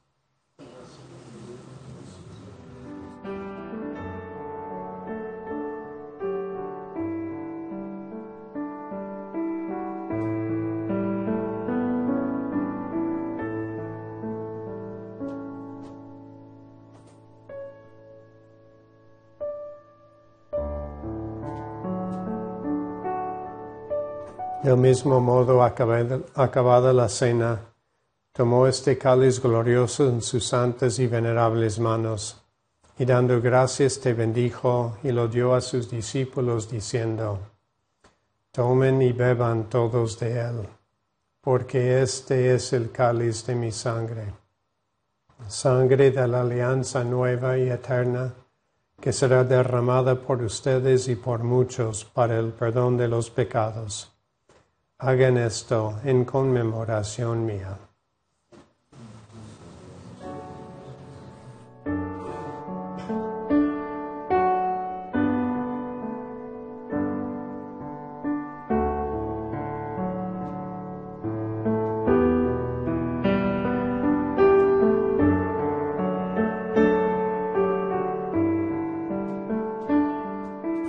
Mismo 24.75 25.19
modo, 25.19 25.63
acabada, 25.63 26.19
acabada 26.35 26.91
la 26.91 27.07
cena, 27.07 27.59
tomó 28.31 28.67
este 28.67 28.97
cáliz 28.97 29.41
glorioso 29.41 30.09
en 30.09 30.21
sus 30.21 30.47
santas 30.47 30.99
y 30.99 31.07
venerables 31.07 31.79
manos, 31.79 32.41
y 32.97 33.05
dando 33.05 33.41
gracias 33.41 33.99
te 33.99 34.13
bendijo 34.13 34.97
y 35.03 35.11
lo 35.11 35.27
dio 35.27 35.53
a 35.53 35.61
sus 35.61 35.89
discípulos, 35.89 36.69
diciendo, 36.69 37.39
Tomen 38.51 39.01
y 39.01 39.11
beban 39.11 39.69
todos 39.69 40.19
de 40.19 40.39
él, 40.39 40.67
porque 41.41 42.01
este 42.01 42.53
es 42.55 42.73
el 42.73 42.91
cáliz 42.91 43.45
de 43.45 43.55
mi 43.55 43.71
sangre, 43.71 44.33
sangre 45.47 46.11
de 46.11 46.27
la 46.27 46.41
alianza 46.41 47.03
nueva 47.03 47.57
y 47.57 47.69
eterna, 47.69 48.33
que 48.99 49.11
será 49.11 49.43
derramada 49.43 50.15
por 50.15 50.41
ustedes 50.41 51.07
y 51.07 51.15
por 51.15 51.43
muchos 51.43 52.05
para 52.05 52.39
el 52.39 52.53
perdón 52.53 52.97
de 52.97 53.07
los 53.07 53.29
pecados. 53.29 54.14
Hagan 54.97 55.37
esto 55.37 55.99
en 56.05 56.23
conmemoración 56.23 57.45
mía. 57.45 57.77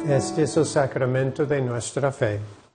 Este 0.08 0.44
es 0.44 0.56
el 0.56 0.64
sacramento 0.64 1.44
de 1.44 1.60
nuestra 1.60 2.12
fe. 2.12 2.65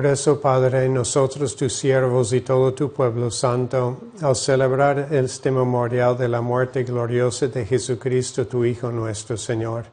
Por 0.00 0.06
eso, 0.06 0.40
Padre, 0.40 0.88
nosotros 0.88 1.54
tus 1.54 1.74
siervos 1.74 2.32
y 2.32 2.40
todo 2.40 2.72
tu 2.72 2.90
pueblo 2.90 3.30
santo, 3.30 3.98
al 4.22 4.34
celebrar 4.34 5.08
este 5.10 5.50
memorial 5.50 6.16
de 6.16 6.26
la 6.26 6.40
muerte 6.40 6.84
gloriosa 6.84 7.48
de 7.48 7.66
Jesucristo, 7.66 8.46
tu 8.46 8.64
Hijo 8.64 8.90
nuestro 8.90 9.36
Señor, 9.36 9.84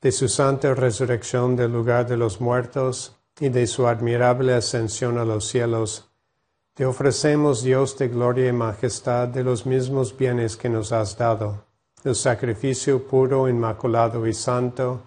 de 0.00 0.10
su 0.10 0.26
santa 0.26 0.72
resurrección 0.72 1.54
del 1.54 1.70
lugar 1.70 2.06
de 2.06 2.16
los 2.16 2.40
muertos 2.40 3.14
y 3.38 3.50
de 3.50 3.66
su 3.66 3.86
admirable 3.86 4.54
ascensión 4.54 5.18
a 5.18 5.24
los 5.26 5.46
cielos, 5.46 6.08
te 6.72 6.86
ofrecemos, 6.86 7.62
Dios 7.62 7.98
de 7.98 8.08
gloria 8.08 8.48
y 8.48 8.52
majestad, 8.54 9.28
de 9.28 9.44
los 9.44 9.66
mismos 9.66 10.16
bienes 10.16 10.56
que 10.56 10.70
nos 10.70 10.92
has 10.92 11.18
dado, 11.18 11.66
el 12.04 12.14
sacrificio 12.14 13.06
puro, 13.06 13.50
inmaculado 13.50 14.26
y 14.26 14.32
santo, 14.32 15.02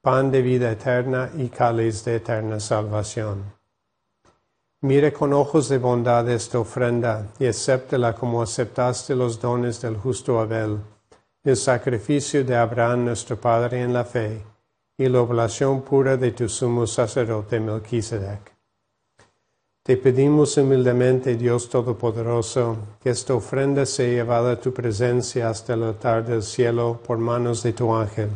pan 0.00 0.30
de 0.30 0.40
vida 0.40 0.72
eterna 0.72 1.28
y 1.36 1.50
cáliz 1.50 2.02
de 2.06 2.16
eterna 2.16 2.58
salvación. 2.58 3.62
Mire 4.84 5.14
con 5.14 5.32
ojos 5.32 5.70
de 5.70 5.78
bondad 5.78 6.28
esta 6.28 6.58
ofrenda 6.58 7.28
y 7.38 7.46
acéptela 7.46 8.14
como 8.14 8.42
aceptaste 8.42 9.14
los 9.14 9.40
dones 9.40 9.80
del 9.80 9.96
justo 9.96 10.38
Abel, 10.38 10.76
el 11.42 11.56
sacrificio 11.56 12.44
de 12.44 12.54
Abraham 12.54 13.06
nuestro 13.06 13.40
Padre 13.40 13.80
en 13.80 13.94
la 13.94 14.04
fe 14.04 14.42
y 14.98 15.08
la 15.08 15.22
oblación 15.22 15.80
pura 15.80 16.18
de 16.18 16.32
tu 16.32 16.50
sumo 16.50 16.86
sacerdote 16.86 17.60
Melquisedec. 17.60 18.52
Te 19.82 19.96
pedimos 19.96 20.54
humildemente, 20.58 21.34
Dios 21.34 21.70
Todopoderoso, 21.70 22.76
que 23.00 23.08
esta 23.08 23.32
ofrenda 23.32 23.86
sea 23.86 24.06
llevada 24.06 24.52
a 24.52 24.60
tu 24.60 24.74
presencia 24.74 25.48
hasta 25.48 25.72
el 25.72 25.84
altar 25.84 26.26
del 26.26 26.42
cielo 26.42 27.00
por 27.06 27.16
manos 27.16 27.62
de 27.62 27.72
tu 27.72 27.94
ángel 27.94 28.28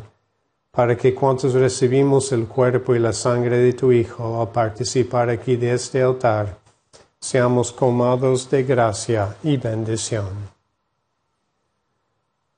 para 0.79 0.97
que 0.97 1.13
cuantos 1.13 1.55
recibimos 1.55 2.31
el 2.31 2.47
cuerpo 2.47 2.95
y 2.95 3.01
la 3.01 3.13
sangre 3.13 3.59
de 3.59 3.73
tu 3.73 3.91
Hijo 3.91 4.41
al 4.41 4.53
participar 4.53 5.29
aquí 5.29 5.57
de 5.57 5.73
este 5.73 6.01
altar, 6.01 6.57
seamos 7.19 7.73
colmados 7.73 8.49
de 8.49 8.63
gracia 8.63 9.35
y 9.43 9.57
bendición. 9.57 10.29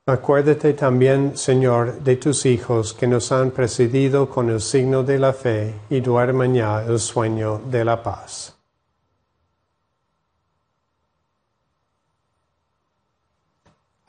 Acuérdate 0.05 0.73
también, 0.73 1.35
Señor, 1.35 1.99
de 2.03 2.15
tus 2.17 2.45
hijos 2.45 2.93
que 2.93 3.07
nos 3.07 3.31
han 3.31 3.49
precedido 3.49 4.29
con 4.29 4.51
el 4.51 4.61
signo 4.61 5.01
de 5.01 5.17
la 5.17 5.33
fe 5.33 5.73
y 5.89 5.99
duermen 5.99 6.53
ya 6.53 6.83
el 6.83 6.99
sueño 6.99 7.59
de 7.71 7.83
la 7.83 8.03
paz. 8.03 8.55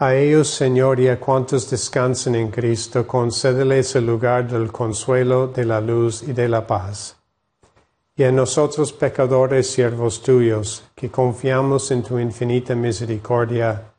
A 0.03 0.17
ellos, 0.17 0.49
Señor, 0.49 0.99
y 0.99 1.07
a 1.07 1.21
cuantos 1.21 1.71
descansan 1.71 2.35
en 2.35 2.51
Cristo, 2.51 3.07
concédeles 3.07 3.95
el 3.95 4.07
lugar 4.07 4.51
del 4.51 4.73
consuelo, 4.73 5.47
de 5.47 5.65
la 5.65 5.81
luz 5.81 6.25
y 6.25 6.33
de 6.33 6.49
la 6.49 6.67
paz. 6.67 7.17
Y 8.17 8.25
a 8.25 8.33
nosotros, 8.33 8.93
pecadores, 8.93 9.71
siervos 9.71 10.21
tuyos, 10.21 10.83
que 10.97 11.09
confiamos 11.09 11.89
en 11.93 12.03
tu 12.03 12.19
infinita 12.19 12.75
misericordia, 12.75 13.93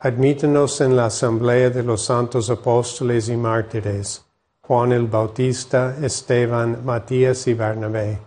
admítenos 0.00 0.80
en 0.80 0.96
la 0.96 1.06
asamblea 1.06 1.70
de 1.70 1.84
los 1.84 2.04
santos 2.04 2.50
apóstoles 2.50 3.28
y 3.28 3.36
mártires, 3.36 4.24
Juan 4.60 4.90
el 4.90 5.06
Bautista, 5.06 5.96
Esteban, 6.02 6.84
Matías 6.84 7.46
y 7.46 7.54
Bernabé, 7.54 8.18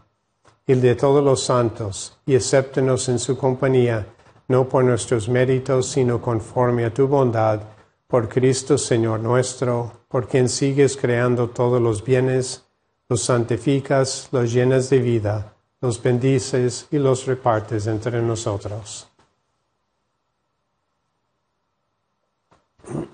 y 0.65 0.75
de 0.75 0.95
todos 0.95 1.21
los 1.21 1.43
santos, 1.43 2.17
y 2.25 2.37
acéptenos 2.37 3.09
en 3.09 3.19
su 3.19 3.37
compañía, 3.37 4.07
no 4.47 4.67
por 4.67 4.83
nuestros 4.83 5.27
méritos, 5.27 5.87
sino 5.91 6.21
conforme 6.21 6.85
a 6.85 6.93
tu 6.93 7.07
bondad, 7.07 7.61
por 8.07 8.29
Cristo 8.29 8.77
Señor 8.77 9.19
nuestro, 9.19 9.91
por 10.07 10.27
quien 10.27 10.47
sigues 10.47 10.95
creando 10.95 11.49
todos 11.49 11.81
los 11.81 12.03
bienes, 12.03 12.65
los 13.09 13.23
santificas, 13.23 14.29
los 14.31 14.53
llenas 14.53 14.89
de 14.89 14.99
vida, 14.99 15.53
los 15.81 16.01
bendices 16.01 16.87
y 16.91 16.97
los 16.97 17.25
repartes 17.25 17.87
entre 17.87 18.21
nosotros. 18.21 19.09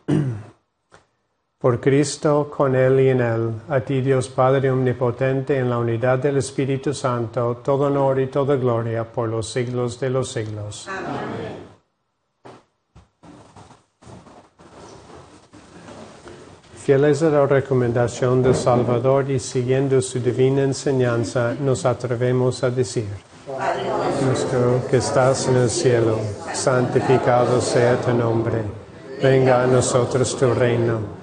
Por 1.63 1.79
Cristo, 1.79 2.51
con 2.53 2.75
Él 2.75 2.99
y 2.99 3.07
en 3.07 3.21
Él, 3.21 3.51
a 3.69 3.79
ti 3.79 4.01
Dios 4.01 4.27
Padre 4.27 4.69
Omnipotente, 4.69 5.57
en 5.57 5.69
la 5.69 5.77
unidad 5.77 6.19
del 6.19 6.35
Espíritu 6.35 6.93
Santo, 6.93 7.61
todo 7.63 7.85
honor 7.85 8.19
y 8.19 8.27
toda 8.27 8.57
gloria 8.57 9.09
por 9.09 9.29
los 9.29 9.49
siglos 9.49 9.97
de 9.97 10.09
los 10.09 10.29
siglos. 10.29 10.89
Amén. 10.89 11.63
Fieles 16.75 17.23
a 17.23 17.29
la 17.29 17.45
recomendación 17.45 18.43
del 18.43 18.55
Salvador 18.55 19.31
y 19.31 19.39
siguiendo 19.39 20.01
su 20.01 20.19
divina 20.19 20.63
enseñanza, 20.63 21.55
nos 21.57 21.85
atrevemos 21.85 22.61
a 22.65 22.71
decir, 22.71 23.07
Nuestro 24.21 24.85
que 24.91 24.97
estás 24.97 25.47
en 25.47 25.55
el 25.55 25.69
cielo, 25.69 26.19
santificado 26.53 27.61
sea 27.61 27.95
tu 28.01 28.13
nombre, 28.13 28.63
venga 29.21 29.63
a 29.63 29.67
nosotros 29.67 30.35
tu 30.37 30.53
reino 30.53 31.22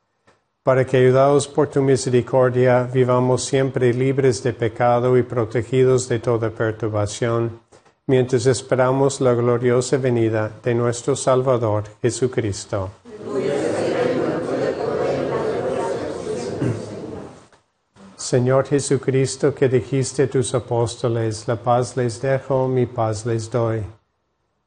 para 0.63 0.85
que, 0.85 0.97
ayudados 0.97 1.47
por 1.47 1.67
tu 1.67 1.81
misericordia, 1.81 2.83
vivamos 2.83 3.43
siempre 3.43 3.93
libres 3.93 4.43
de 4.43 4.53
pecado 4.53 5.17
y 5.17 5.23
protegidos 5.23 6.07
de 6.07 6.19
toda 6.19 6.51
perturbación, 6.51 7.59
mientras 8.05 8.45
esperamos 8.45 9.21
la 9.21 9.33
gloriosa 9.33 9.97
venida 9.97 10.51
de 10.63 10.75
nuestro 10.75 11.15
Salvador 11.15 11.85
Jesucristo. 12.01 12.91
Señor 18.15 18.67
Jesucristo, 18.67 19.55
que 19.55 19.67
dijiste 19.67 20.23
a 20.23 20.29
tus 20.29 20.53
apóstoles, 20.53 21.47
la 21.47 21.55
paz 21.55 21.97
les 21.97 22.21
dejo, 22.21 22.67
mi 22.67 22.85
paz 22.85 23.25
les 23.25 23.49
doy. 23.49 23.83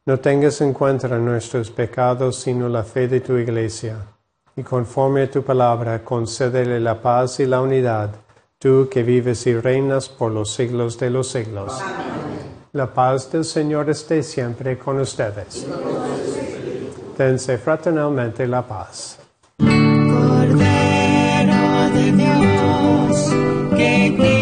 No 0.07 0.19
tengas 0.19 0.61
en 0.61 0.73
cuenta 0.73 1.07
nuestros 1.19 1.71
pecados, 1.71 2.41
sino 2.41 2.69
la 2.69 2.83
fe 2.83 3.07
de 3.07 3.21
tu 3.21 3.37
iglesia 3.37 4.14
y 4.57 4.63
conforme 4.63 5.23
a 5.23 5.31
tu 5.31 5.43
palabra 5.43 6.05
concédele 6.05 6.81
la 6.81 7.01
paz 7.01 7.41
y 7.41 7.47
la 7.47 7.61
unidad, 7.61 8.11
tú 8.59 8.89
que 8.91 9.03
vives 9.03 9.47
y 9.47 9.55
reinas 9.55 10.09
por 10.09 10.33
los 10.33 10.53
siglos 10.53 10.99
de 10.99 11.11
los 11.11 11.29
siglos. 11.29 11.73
La 12.73 12.93
paz 12.93 13.31
del 13.31 13.45
Señor 13.45 13.91
esté 13.91 14.23
siempre 14.23 14.79
con 14.79 15.01
ustedes. 15.01 15.67
Dense 17.17 17.59
fraternalmente 17.59 18.47
la 18.47 18.63
paz. 18.67 19.19
Cordero 19.59 20.65
de 21.95 22.13
Dios, 22.13 23.31
que 23.77 24.34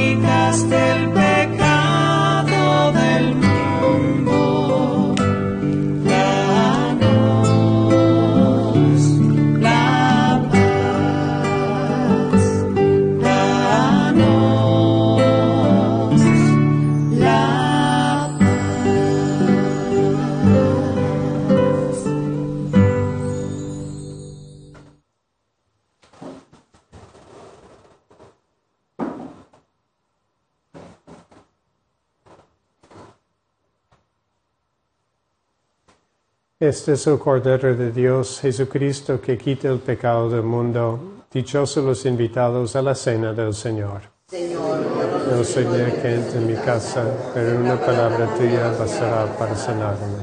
Este 36.63 36.93
es 36.93 37.09
el 37.09 37.19
Cordero 37.19 37.75
de 37.75 37.91
Dios, 37.91 38.39
Jesucristo, 38.41 39.21
que 39.21 39.37
quita 39.37 39.67
el 39.67 39.81
pecado 39.81 40.31
del 40.31 40.45
mundo. 40.45 41.25
Dichosos 41.33 41.85
los 41.85 42.07
invitados 42.07 42.77
a 42.77 42.83
la 42.83 42.95
cena 42.95 43.33
del 43.33 43.53
Señor. 43.53 44.03
No 44.31 45.43
soy 45.43 45.65
de 45.65 45.93
que 46.01 46.15
entre 46.15 46.39
en 46.39 46.47
mi 46.47 46.55
casa, 46.55 47.05
pero 47.35 47.59
una 47.59 47.75
palabra 47.81 48.33
tuya 48.37 48.71
bastará 48.79 49.37
para 49.37 49.57
sanarme. 49.57 50.23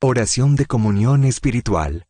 Oración 0.00 0.56
de 0.56 0.64
comunión 0.64 1.24
espiritual. 1.24 2.06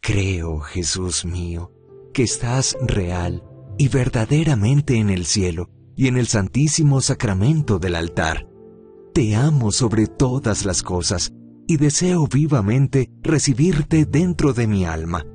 Creo, 0.00 0.60
Jesús 0.60 1.24
mío, 1.24 1.72
que 2.12 2.24
estás 2.24 2.76
real 2.82 3.42
y 3.78 3.88
verdaderamente 3.88 4.96
en 4.96 5.10
el 5.10 5.26
cielo 5.26 5.70
y 5.96 6.08
en 6.08 6.16
el 6.16 6.26
santísimo 6.26 7.00
sacramento 7.00 7.78
del 7.78 7.96
altar. 7.96 8.48
Te 9.14 9.34
amo 9.34 9.72
sobre 9.72 10.06
todas 10.06 10.64
las 10.64 10.82
cosas 10.82 11.32
y 11.66 11.76
deseo 11.76 12.26
vivamente 12.26 13.10
recibirte 13.22 14.04
dentro 14.04 14.52
de 14.52 14.66
mi 14.66 14.84
alma, 14.84 15.26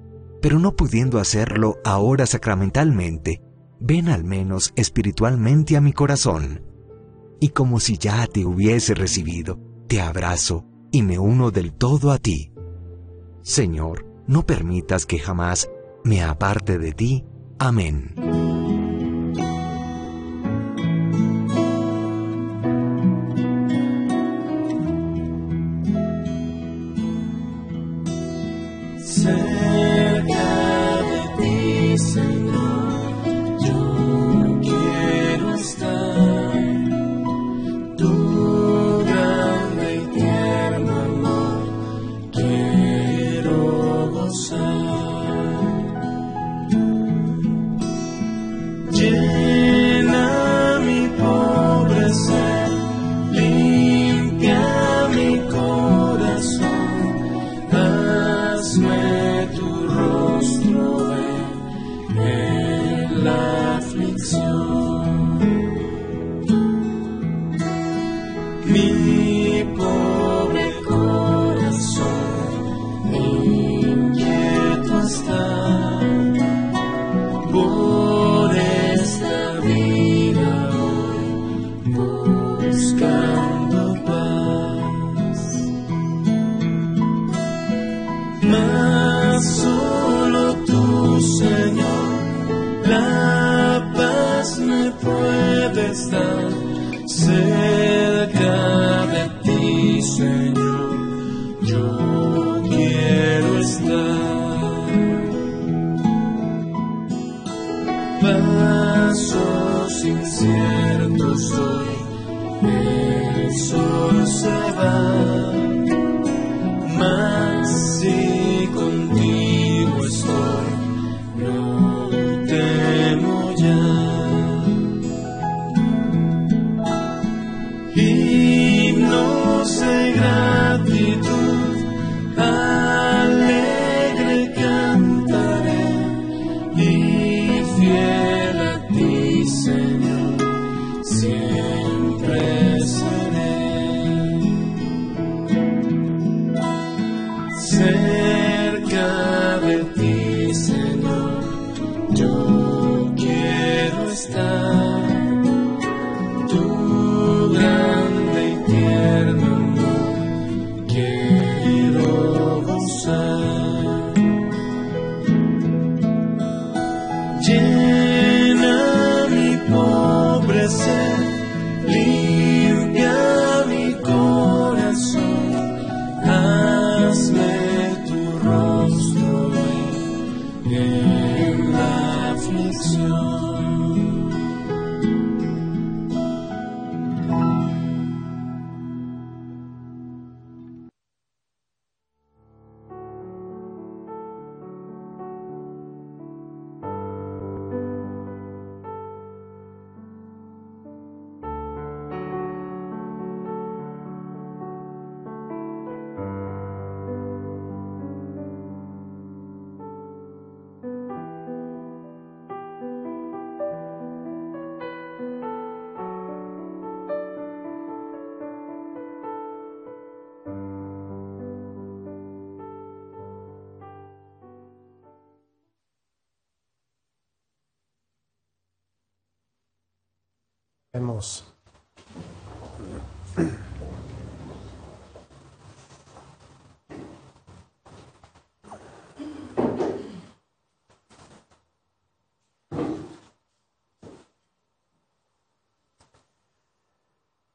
pero 0.41 0.59
no 0.59 0.75
pudiendo 0.75 1.19
hacerlo 1.19 1.77
ahora 1.83 2.25
sacramentalmente, 2.25 3.41
ven 3.79 4.09
al 4.09 4.23
menos 4.23 4.73
espiritualmente 4.75 5.77
a 5.77 5.81
mi 5.81 5.93
corazón. 5.93 6.63
Y 7.39 7.49
como 7.49 7.79
si 7.79 7.97
ya 7.97 8.25
te 8.27 8.45
hubiese 8.45 8.93
recibido, 8.93 9.59
te 9.87 10.01
abrazo 10.01 10.65
y 10.91 11.03
me 11.03 11.19
uno 11.19 11.51
del 11.51 11.73
todo 11.73 12.11
a 12.11 12.17
ti. 12.17 12.51
Señor, 13.41 14.05
no 14.27 14.45
permitas 14.45 15.05
que 15.05 15.19
jamás 15.19 15.69
me 16.03 16.23
aparte 16.23 16.77
de 16.77 16.91
ti. 16.91 17.25
Amén. 17.59 18.13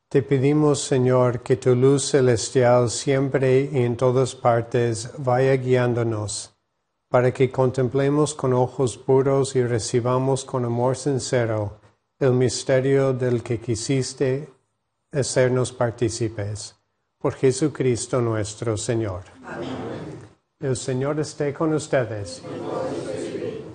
Te 0.08 0.22
pedimos, 0.22 0.80
Señor, 0.80 1.40
que 1.40 1.56
tu 1.56 1.74
luz 1.74 2.10
celestial 2.10 2.90
siempre 2.90 3.70
y 3.72 3.78
en 3.78 3.96
todas 3.96 4.34
partes 4.34 5.10
vaya 5.16 5.56
guiándonos, 5.56 6.54
para 7.08 7.32
que 7.32 7.50
contemplemos 7.50 8.34
con 8.34 8.52
ojos 8.52 8.98
puros 8.98 9.56
y 9.56 9.64
recibamos 9.64 10.44
con 10.44 10.66
amor 10.66 10.96
sincero 10.96 11.81
el 12.22 12.34
misterio 12.34 13.12
del 13.12 13.42
que 13.42 13.58
quisiste 13.58 14.48
hacernos 15.10 15.72
partícipes. 15.72 16.72
Por 17.18 17.34
Jesucristo 17.34 18.20
nuestro 18.20 18.76
Señor. 18.76 19.22
El 20.60 20.76
Señor 20.76 21.18
esté 21.18 21.52
con 21.52 21.74
ustedes. 21.74 22.40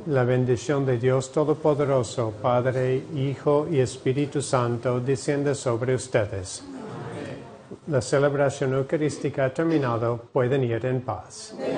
La 0.06 0.24
bendición 0.24 0.86
de 0.86 0.98
Dios 0.98 1.30
Todopoderoso, 1.34 2.36
Padre, 2.42 3.04
Hijo 3.16 3.68
y 3.70 3.80
Espíritu 3.82 4.42
Santo, 4.42 5.02
descienda 5.02 5.54
sobre 5.54 5.96
ustedes. 5.96 6.64
La 7.88 8.02
celebración 8.02 8.76
eucarística 8.76 9.44
ha 9.44 9.54
terminado. 9.54 10.30
Pueden 10.32 10.64
ir 10.64 10.86
en 10.86 11.02
paz. 11.02 11.54
andando 11.54 11.77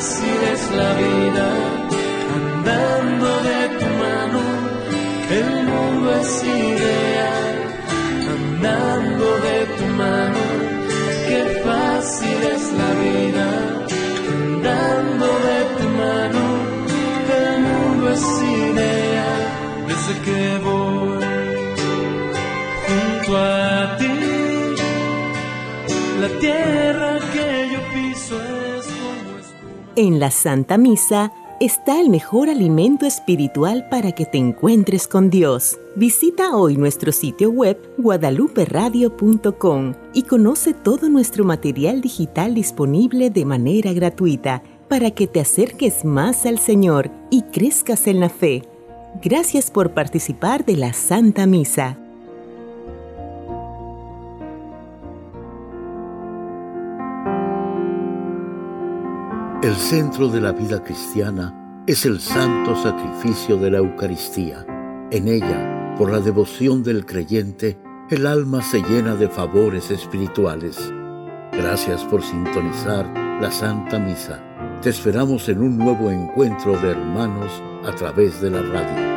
fácil 0.00 0.40
es 0.54 0.70
la 0.80 0.94
vida, 0.94 1.46
andando 2.34 3.28
de 3.48 3.60
tu 3.78 3.86
mano, 4.04 4.42
el 5.38 5.48
mundo 5.68 6.06
es 6.20 6.26
En 30.02 30.18
la 30.18 30.30
Santa 30.30 30.78
Misa 30.78 31.30
está 31.60 32.00
el 32.00 32.08
mejor 32.08 32.48
alimento 32.48 33.04
espiritual 33.04 33.86
para 33.90 34.12
que 34.12 34.24
te 34.24 34.38
encuentres 34.38 35.06
con 35.06 35.28
Dios. 35.28 35.78
Visita 35.94 36.56
hoy 36.56 36.78
nuestro 36.78 37.12
sitio 37.12 37.50
web 37.50 37.76
guadaluperadio.com 37.98 39.92
y 40.14 40.22
conoce 40.22 40.72
todo 40.72 41.10
nuestro 41.10 41.44
material 41.44 42.00
digital 42.00 42.54
disponible 42.54 43.28
de 43.28 43.44
manera 43.44 43.92
gratuita 43.92 44.62
para 44.88 45.10
que 45.10 45.26
te 45.26 45.38
acerques 45.40 46.02
más 46.02 46.46
al 46.46 46.58
Señor 46.58 47.10
y 47.30 47.42
crezcas 47.42 48.06
en 48.06 48.20
la 48.20 48.30
fe. 48.30 48.62
Gracias 49.22 49.70
por 49.70 49.92
participar 49.92 50.64
de 50.64 50.76
la 50.78 50.94
Santa 50.94 51.44
Misa. 51.44 51.98
El 59.62 59.76
centro 59.76 60.28
de 60.28 60.40
la 60.40 60.52
vida 60.52 60.82
cristiana 60.82 61.82
es 61.86 62.06
el 62.06 62.18
santo 62.18 62.74
sacrificio 62.76 63.58
de 63.58 63.70
la 63.70 63.76
Eucaristía. 63.76 64.64
En 65.10 65.28
ella, 65.28 65.94
por 65.98 66.10
la 66.10 66.20
devoción 66.20 66.82
del 66.82 67.04
creyente, 67.04 67.78
el 68.08 68.26
alma 68.26 68.62
se 68.62 68.80
llena 68.80 69.16
de 69.16 69.28
favores 69.28 69.90
espirituales. 69.90 70.78
Gracias 71.52 72.02
por 72.04 72.22
sintonizar 72.22 73.06
la 73.38 73.50
Santa 73.50 73.98
Misa. 73.98 74.42
Te 74.80 74.88
esperamos 74.88 75.46
en 75.50 75.60
un 75.60 75.76
nuevo 75.76 76.10
encuentro 76.10 76.80
de 76.80 76.92
hermanos 76.92 77.62
a 77.84 77.94
través 77.94 78.40
de 78.40 78.50
la 78.52 78.62
radio. 78.62 79.09